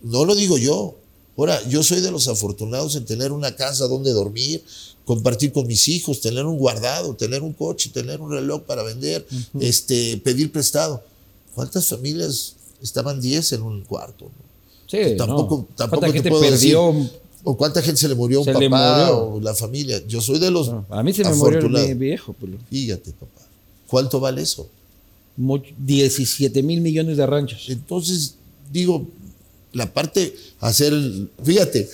[0.03, 0.97] No lo digo yo.
[1.37, 4.62] Ahora, yo soy de los afortunados en tener una casa donde dormir,
[5.05, 9.26] compartir con mis hijos, tener un guardado, tener un coche, tener un reloj para vender,
[9.61, 11.03] este, pedir prestado.
[11.55, 14.24] ¿Cuántas familias estaban 10 en un cuarto?
[14.26, 14.47] no?
[14.89, 15.76] Sí, tampoco, no.
[15.76, 16.93] tampoco ¿Cuánta te gente puedo perdió?
[16.93, 17.11] decir.
[17.49, 20.03] O cuánta gente se le murió a un papá o la familia.
[20.09, 21.89] Yo soy de los No, a mí se me murió el afortunados.
[21.91, 22.32] vie- viejo.
[22.32, 23.43] pues, Fíjate, papá.
[23.87, 24.68] ¿Cuánto vale eso?
[25.39, 27.66] much- 17 mil millones de ranchos.
[27.68, 28.34] Entonces,
[28.72, 29.07] digo,
[29.77, 30.93] la parte, hacer,
[31.45, 31.89] fíjate,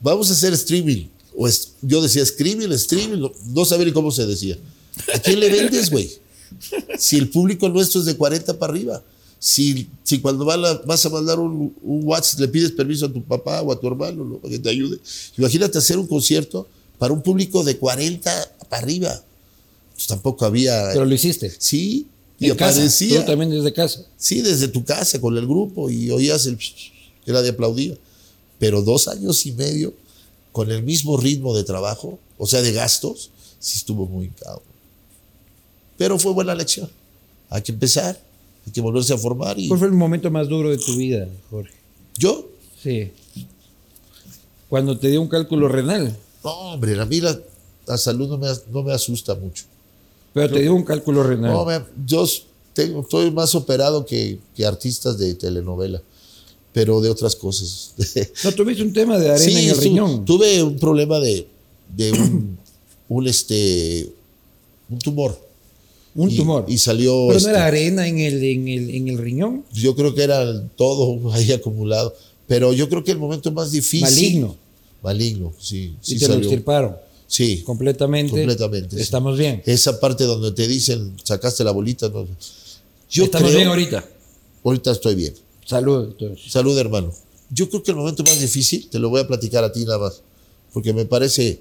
[0.00, 1.06] vamos a hacer streaming.
[1.36, 4.56] O es- yo decía streaming, streaming, no, no sabía ni cómo se decía.
[5.14, 6.10] ¿A quién le vendes, güey?
[6.98, 9.02] Si el público nuestro es de 40 para arriba.
[9.38, 13.12] Si, si cuando va la- vas a mandar un, un WhatsApp le pides permiso a
[13.12, 14.38] tu papá o a tu hermano ¿no?
[14.38, 14.98] para que te ayude.
[15.36, 16.66] Imagínate hacer un concierto
[16.98, 19.22] para un público de 40 para arriba.
[19.94, 20.90] Pues tampoco había.
[20.92, 21.54] Pero lo hiciste.
[21.58, 22.06] sí,
[22.40, 22.72] y En casa.
[22.78, 23.20] aparecía.
[23.20, 24.02] Tú también desde casa.
[24.16, 26.56] Sí, desde tu casa con el grupo y oías el
[27.30, 27.98] era de aplaudir.
[28.58, 29.94] Pero dos años y medio
[30.52, 34.62] con el mismo ritmo de trabajo, o sea, de gastos, sí estuvo muy cabrón.
[35.96, 36.88] Pero fue buena lección.
[37.50, 38.20] Hay que empezar,
[38.66, 41.28] hay que volverse a formar y ¿Cuál fue el momento más duro de tu vida,
[41.50, 41.72] Jorge?
[42.16, 42.48] yo,
[42.82, 43.12] Sí.
[44.68, 46.16] Cuando te dio un cálculo renal.
[46.44, 47.38] no, hombre, a mí la,
[47.86, 49.64] la salud no me, no me asusta mucho.
[50.34, 51.52] Pero te dio un cálculo renal.
[51.52, 52.24] No, me- yo
[52.74, 56.02] tengo, estoy más operado que, que artistas de telenovela,
[56.72, 57.94] pero de otras cosas.
[58.44, 60.24] No tuviste un tema de arena en el riñón.
[60.24, 61.46] tuve un problema de,
[61.96, 62.58] de un,
[63.08, 64.08] un, este,
[64.90, 65.38] un tumor.
[66.14, 66.64] un y- tumor.
[66.68, 69.64] Y salió, Pero no este, era arena en el, en el, en el riñón.
[69.72, 72.14] yo creo que era todo ahí acumulado.
[72.46, 74.02] Pero yo creo que el momento más difícil.
[74.02, 74.56] Maligno.
[75.02, 75.94] Maligno, sí.
[76.02, 76.96] Y sí te lo extirparon.
[77.26, 77.62] Sí.
[77.62, 78.30] Completamente.
[78.30, 79.02] Completamente, sí.
[79.02, 79.62] Estamos bien.
[79.66, 82.08] Esa parte donde te dicen, sacaste la bolita.
[82.08, 82.26] no.
[83.10, 84.04] Yo Estamos creo- bien ahorita.
[84.64, 85.34] Ahorita estoy bien.
[85.68, 86.06] Salud.
[86.08, 86.50] entonces.
[86.50, 87.12] Salud, hermano.
[87.50, 89.98] Yo creo que el momento más difícil, te lo voy a platicar a ti nada
[89.98, 90.22] más,
[90.72, 91.60] porque me parece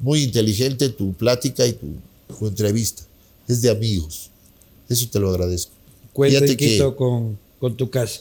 [0.00, 1.86] muy inteligente tu plática y tu,
[2.38, 3.02] tu entrevista.
[3.48, 4.30] Es de amigos.
[4.88, 5.72] Eso te lo agradezco.
[6.56, 8.20] Quito que- con, con tu casa.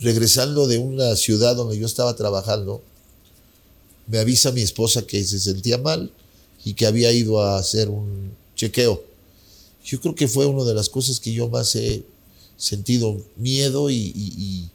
[0.00, 2.82] Regresando de una ciudad donde yo estaba trabajando,
[4.06, 6.12] me avisa mi esposa que se sentía mal
[6.64, 9.02] y que había ido a hacer un chequeo.
[9.84, 12.04] Yo creo que fue una de las cosas que yo más he
[12.58, 14.68] sentido miedo y, y- y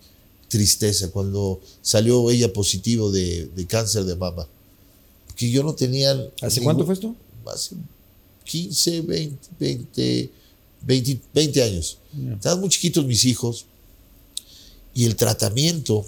[0.47, 4.47] tristeza cuando salió ella positivo de, de cáncer de mama.
[5.35, 6.11] Que yo no tenía...
[6.41, 7.15] ¿Hace ningún- cuánto fue esto?
[7.45, 7.75] Hace
[8.45, 10.29] 15, 20, 20,
[10.85, 11.97] 20, 20 años.
[12.13, 12.33] Ya.
[12.33, 13.65] Estaban muy chiquitos mis hijos
[14.93, 16.05] y el tratamiento,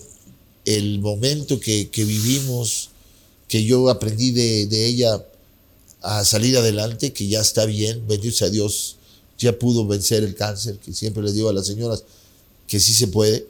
[0.65, 2.89] el momento que, que vivimos,
[3.47, 5.25] que yo aprendí de, de ella
[6.01, 8.97] a salir adelante, que ya está bien, bendito sea Dios,
[9.37, 12.03] ya pudo vencer el cáncer, que siempre les digo a las señoras
[12.67, 13.47] que sí se puede.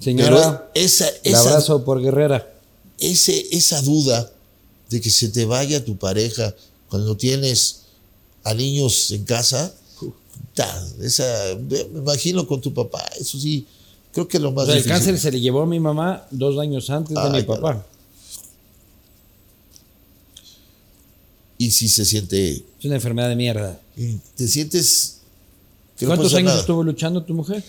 [0.00, 2.52] Señora, Pero esa, abrazo por Guerrera.
[2.98, 4.32] ese, esa duda
[4.90, 6.54] de que se te vaya tu pareja
[6.88, 7.82] cuando tienes
[8.44, 11.24] a niños en casa, puta, esa,
[11.68, 13.66] me imagino con tu papá, eso sí,
[14.12, 16.26] creo que es lo O más sea, el cáncer se le llevó a mi mamá
[16.30, 17.86] dos años antes de mi papá.
[21.62, 23.80] Y si se siente, Es una enfermedad de mierda.
[23.96, 25.18] y te sientes...
[25.96, 26.60] que no ¿Cuántos pasa años nada.
[26.60, 27.62] estuvo luchando tu mujer?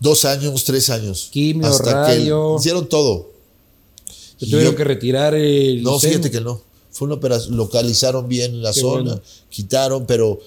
[0.00, 1.28] Dos años, tres años.
[1.30, 2.54] Quimio, hasta radio.
[2.56, 3.30] que hicieron todo.
[4.38, 6.12] Te tuvieron yo- que retirar el No, seno.
[6.14, 6.60] fíjate que no.
[6.90, 9.22] Fue una operación, localizaron bien la Qué zona, bueno.
[9.48, 10.40] quitaron, pero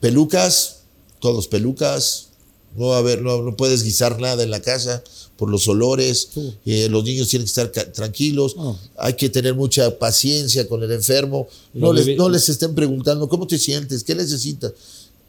[0.00, 0.80] pelucas,
[1.20, 2.28] todos pelucas,
[2.76, 5.02] no a haber, no, no puedes guisar nada en la casa
[5.36, 6.30] por los olores,
[6.64, 8.78] eh, los niños tienen que estar tranquilos, Oh.
[8.96, 13.46] hay que tener mucha paciencia con el enfermo, no les, no les estén preguntando cómo
[13.46, 14.72] te sientes, qué necesitas.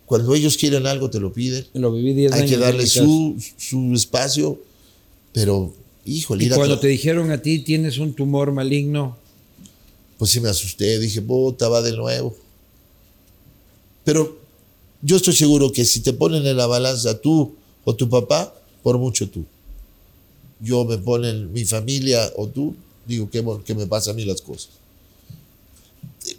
[0.06, 3.94] Cuando ellos quieren algo te lo piden, Lo viví 10 hay que darle su, su
[3.94, 4.58] espacio,
[5.34, 5.74] pero
[6.06, 9.18] híjole, Y cuando te dijeron a ti tienes un tumor maligno,
[10.18, 12.34] pues sí me asusté, dije, puta, va de nuevo.
[14.06, 14.38] Pero
[15.02, 17.54] yo estoy seguro que si te ponen en la balanza tú
[17.84, 19.44] o tu papá, por mucho tú.
[20.60, 24.42] Yo me ponen mi familia o tú, digo que, que me pasan a mí las
[24.42, 24.70] cosas.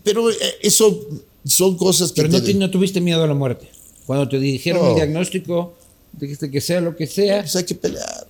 [0.05, 1.07] Pero eh, eso
[1.45, 2.23] son cosas que...
[2.23, 3.69] pero no, te- no tuviste miedo a la muerte.
[4.07, 5.75] Cuando te dijeron el diagnóstico,
[6.13, 7.41] dijiste que sea lo que sea.
[7.43, 8.28] pues hay que pelear.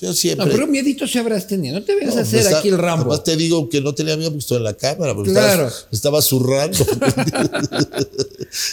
[0.00, 0.46] Yo No, siempre...
[0.50, 1.78] pero miedito se habrás tenido.
[1.78, 3.04] No te vayas No, a hacer está- aquí el Rambo.
[3.12, 5.68] Además te digo que no tenía miedo porque estoy en la cámara, porque Claro.
[5.68, 6.78] estaba, estaba zurrando.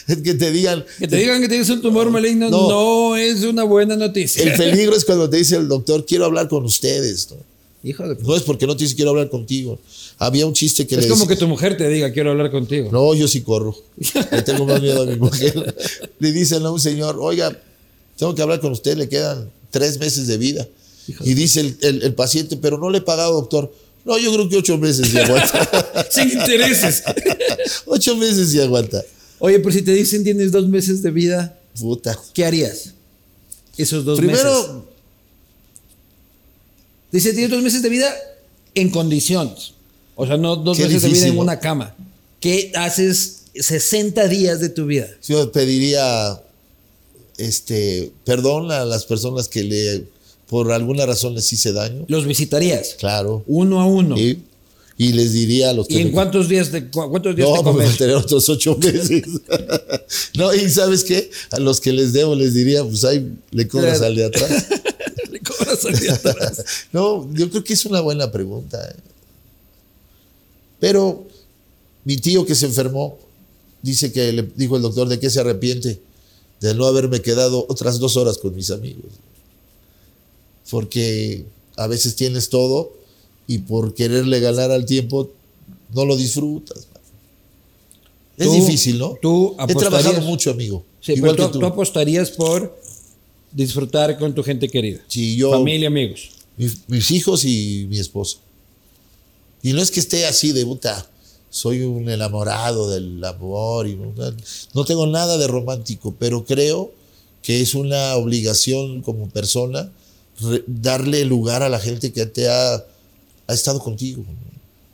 [0.08, 3.16] es que te digan, Que te digan que tienes un tumor maligno no, No.
[3.16, 4.44] es una buena noticia.
[4.44, 7.30] el peligro es cuando te dice el doctor, quiero hablar con ustedes.
[7.32, 7.38] ¿no?
[7.84, 8.16] Hijo de...
[8.22, 9.80] No es porque no te dice quiero hablar contigo.
[10.18, 12.90] Había un chiste que Es le como que tu mujer te diga, quiero hablar contigo.
[12.92, 13.76] No, yo sí corro.
[14.32, 15.76] Le tengo más miedo a mi mujer.
[16.20, 17.58] Le dicen a un señor, oiga,
[18.18, 20.68] tengo que hablar con usted, le quedan tres meses de vida.
[21.22, 23.74] Y dice el, el- el paciente, pero no le he pagado, doctor.
[24.06, 26.08] No, yo creo que ocho meses y aguanta.
[26.12, 27.04] Sin intereses.
[27.86, 29.04] ocho meses y aguanta.
[29.40, 32.18] Oye, pero si te dicen tienes dos meses de vida, Puta.
[32.34, 32.94] ¿qué harías?
[33.78, 34.42] Esos dos meses.
[34.42, 34.92] Primero,
[37.12, 38.14] Dice, tienes dos meses de vida
[38.74, 39.74] en condiciones.
[40.16, 41.96] O sea, no dos meses de vida en una cama.
[42.40, 45.08] ¿Qué haces 60 días de tu vida?
[45.28, 46.42] yo pediría
[47.38, 50.04] este, perdón a las personas que le,
[50.52, 52.04] por alguna razón les hice daño.
[52.10, 52.96] Los visitarías.
[53.00, 53.42] Claro.
[53.48, 54.18] Uno a uno.
[54.18, 54.38] Y,
[54.98, 57.48] y les diría a los ¿Y que en me- cuántos días te, cu- cuántos días
[57.48, 57.98] No, te me comes?
[57.98, 59.24] tener otros ocho meses.
[60.36, 61.32] no, y ¿sabes qué?
[61.52, 64.08] A los que les debo les diría, pues ahí le cobras Claro.
[64.08, 64.66] al de atrás.
[65.32, 66.64] Le cobras al día atrás.
[66.92, 68.78] no, yo creo que es una buena pregunta.
[68.92, 68.96] ¿eh?
[70.82, 71.26] Pero
[72.04, 73.18] mi tío que se enfermó,
[73.82, 76.02] dice que le dijo el doctor de qué se arrepiente,
[76.60, 79.12] de no haberme quedado otras dos horas con mis amigos.
[80.70, 81.46] Porque
[81.78, 82.94] a veces tienes todo
[83.48, 85.30] y por quererle ganar al tiempo
[85.94, 86.88] no lo disfrutas.
[88.38, 89.18] Es Tú- difícil, ¿no?
[89.22, 90.84] tú He trabajado mucho, amigo.
[91.02, 91.60] Sí, Igual pero que tú, tú.
[91.60, 92.78] tú apostarías por
[93.52, 95.02] disfrutar con tu gente querida.
[95.08, 96.30] Sí, yo- Familia, amigos.
[96.58, 98.38] Mi- mis hijos y mi esposa.
[99.64, 101.08] Y no es que esté así de puta,
[101.50, 103.96] soy un enamorado del amor y
[104.74, 106.92] no, tengo nada de romántico, pero creo
[107.44, 109.92] que es una obligación como persona
[110.68, 114.24] darle lugar a la gente que te ha, ha estado contigo.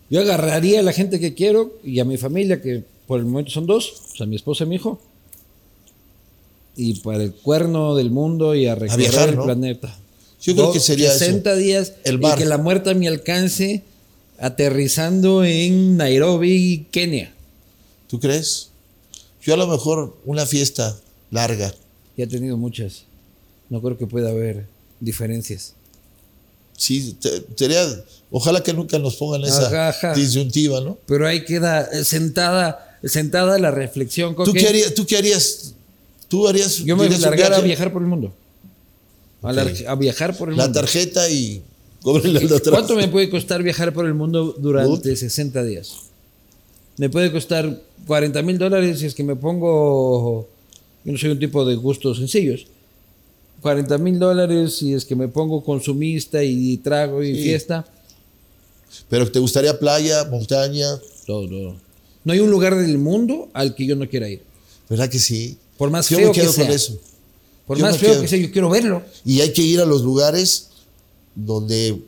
[0.10, 3.52] Yo agarraría a la gente que quiero y a mi familia, que por el momento
[3.52, 5.00] son dos, o sea, mi esposa y mi hijo,
[6.76, 9.44] y para el cuerno del mundo y a recorrer viajar, el ¿no?
[9.46, 9.98] planeta.
[10.42, 11.20] Yo creo que sería eso.
[11.20, 12.38] 60 días El y mar.
[12.38, 13.84] que la muerte me alcance
[14.40, 17.34] aterrizando en Nairobi, Kenia.
[18.08, 18.70] ¿Tú crees?
[19.42, 20.96] Yo a lo mejor una fiesta
[21.32, 21.74] larga.
[22.16, 23.04] Ya he tenido muchas.
[23.70, 24.68] No creo que pueda haber
[25.00, 25.74] diferencias.
[26.78, 27.84] Sí, te- sería,
[28.30, 30.14] ojalá que nunca nos pongan esa Ajá, ajá.
[30.14, 30.98] disyuntiva, ¿no?
[31.08, 34.36] Pero ahí queda eh, sentada, sentada la reflexión.
[34.36, 35.74] ¿Tú qué, harías, ¿Tú qué harías?
[36.28, 36.78] ¿Tú harías?
[36.78, 38.34] Yo me largara a viajar por el mundo.
[39.42, 40.80] A, viajar por el La mundo.
[40.82, 41.62] tarjeta y.
[42.70, 45.94] ¿Cuánto me puede costar viajar por el mundo durante 60 días?
[46.98, 50.48] Me puede costar 40 mil dólares si es que me pongo.
[51.04, 52.68] Yo no soy un tipo de gustos sencillos.
[53.68, 57.44] 40 mil dólares si es que me pongo consumista y trago y Sí.
[57.44, 57.86] fiesta.
[59.10, 60.88] Pero te gustaría playa, montaña,
[61.26, 61.76] Todo, todo.
[62.24, 64.42] No hay un lugar del mundo al que yo no quiera ir.
[64.90, 65.58] ¿verdad que sí?
[65.78, 66.76] Por más Yo feo me quedo que con sea.
[66.76, 66.98] eso.
[67.66, 68.22] Por Yo más feo quedo.
[68.22, 69.04] que sea, yo quiero verlo.
[69.26, 70.70] Y hay que ir a los lugares
[71.36, 72.00] donde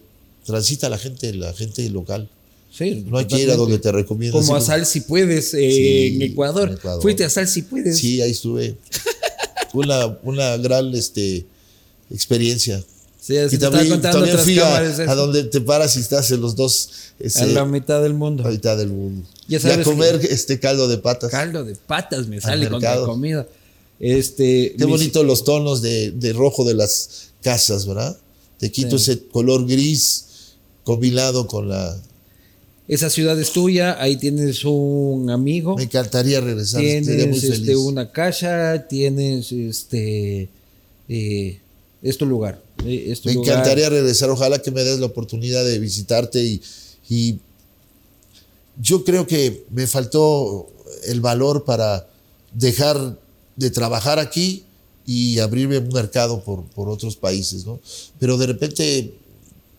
[0.46, 2.30] transita la gente, la gente local.
[2.72, 4.42] Sí, No hay que ir a donde te recomiendan.
[4.42, 6.70] Como a Sal si puedes eh, Sí, en, Ecuador.
[6.70, 7.02] en Ecuador.
[7.02, 7.98] Fuiste a Sal si puedes.
[7.98, 8.78] Sí, ahí estuve.
[9.74, 11.46] una, una gran este,
[12.12, 12.84] experiencia.
[13.22, 16.90] Sí, y también, también fui a, a donde te paras y estás en los dos
[17.20, 18.44] ese, a la mitad del mundo.
[18.44, 19.28] a la mitad del mundo.
[19.48, 21.30] Ya y sabes a comer este caldo de patas.
[21.30, 23.46] Caldo de patas me sale con la comida.
[24.00, 28.18] Este, Qué bonito los tonos de, de rojo de las casas, ¿verdad?
[28.58, 29.12] Te quito Sí.
[29.12, 30.26] ese color gris
[30.84, 31.98] combinado con la...
[32.90, 37.60] Esa ciudad es tuya, ahí tienes un amigo, Me encantaría regresar, muy tienes feliz.
[37.60, 40.50] este, una casa, tienes este,
[41.08, 41.60] eh,
[42.02, 42.60] es tu lugar.
[42.86, 43.54] eh, es tu Me lugar.
[43.54, 46.62] encantaría regresar, ojalá que me des la oportunidad de visitarte y,
[47.10, 47.38] y
[48.82, 50.68] yo creo que me faltó
[51.06, 52.08] el valor para
[52.56, 53.20] dejar
[53.56, 54.64] de trabajar aquí
[55.06, 57.80] y abrirme un mercado por, por otros países, ¿no?
[58.20, 59.14] Pero de repente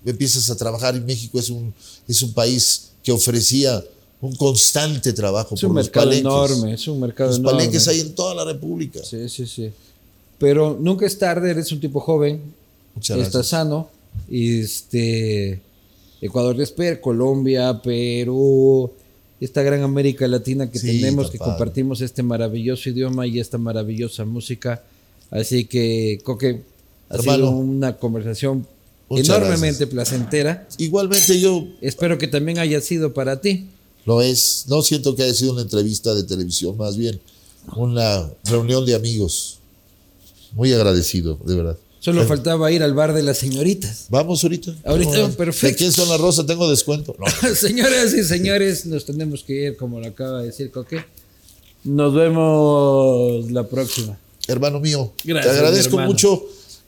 [0.04, 1.74] empiezas a trabajar y México es un,
[2.06, 3.82] es un país que ofrecía
[4.20, 5.55] un constante trabajo.
[5.55, 7.59] Es un mercado enorme, es un mercado los enorme.
[7.59, 9.01] palenques hay en toda la República.
[9.03, 9.70] Sí, sí, sí.
[10.38, 12.40] Pero nunca es tarde, eres un tipo joven,
[12.94, 13.46] Muchas estás gracias.
[13.48, 13.88] sano.
[14.28, 15.61] y Este,
[16.20, 18.90] Ecuador te espera, Colombia, Perú,
[19.40, 24.24] esta gran América Latina que Sí, tenemos, que compartimos este maravilloso idioma y esta maravillosa
[24.26, 24.82] música.
[25.30, 26.62] Así que, Coque,
[27.09, 28.66] ha Hermano, sido una conversación
[29.11, 30.66] muchas enormemente placentera.
[30.78, 33.66] Igualmente yo Espero que también haya sido para ti.
[34.06, 37.20] lo es, no siento que haya sido una entrevista de televisión, más bien
[37.76, 39.58] una reunión de amigos.
[40.52, 41.76] Muy agradecido, de verdad.
[42.00, 44.06] Solo faltaba ir al bar de las señoritas.
[44.08, 44.74] Vamos ahorita.
[44.84, 45.36] Ahorita, Vamos.
[45.36, 45.66] perfecto.
[45.66, 46.46] ¿De quién son las rosas?
[46.46, 47.14] Tengo descuento.
[47.18, 47.54] No.
[47.54, 51.04] Señoras y señores, nos tenemos que ir, como lo acaba de decir Coque.
[51.84, 54.18] Nos vemos la próxima.
[54.48, 56.42] Hermano mío, Gracias, te agradezco mucho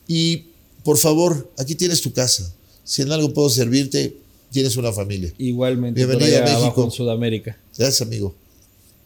[0.08, 0.44] y
[0.84, 2.52] por favor, aquí tienes tu casa.
[2.84, 4.16] Si en algo puedo servirte,
[4.50, 5.32] tienes una familia.
[5.38, 6.84] Igualmente, allá a México.
[6.84, 7.56] en Sudamérica.
[7.76, 8.34] Gracias, amigo.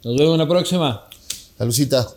[0.05, 1.09] Nos vemos la próxima.
[1.59, 2.09] Alucita.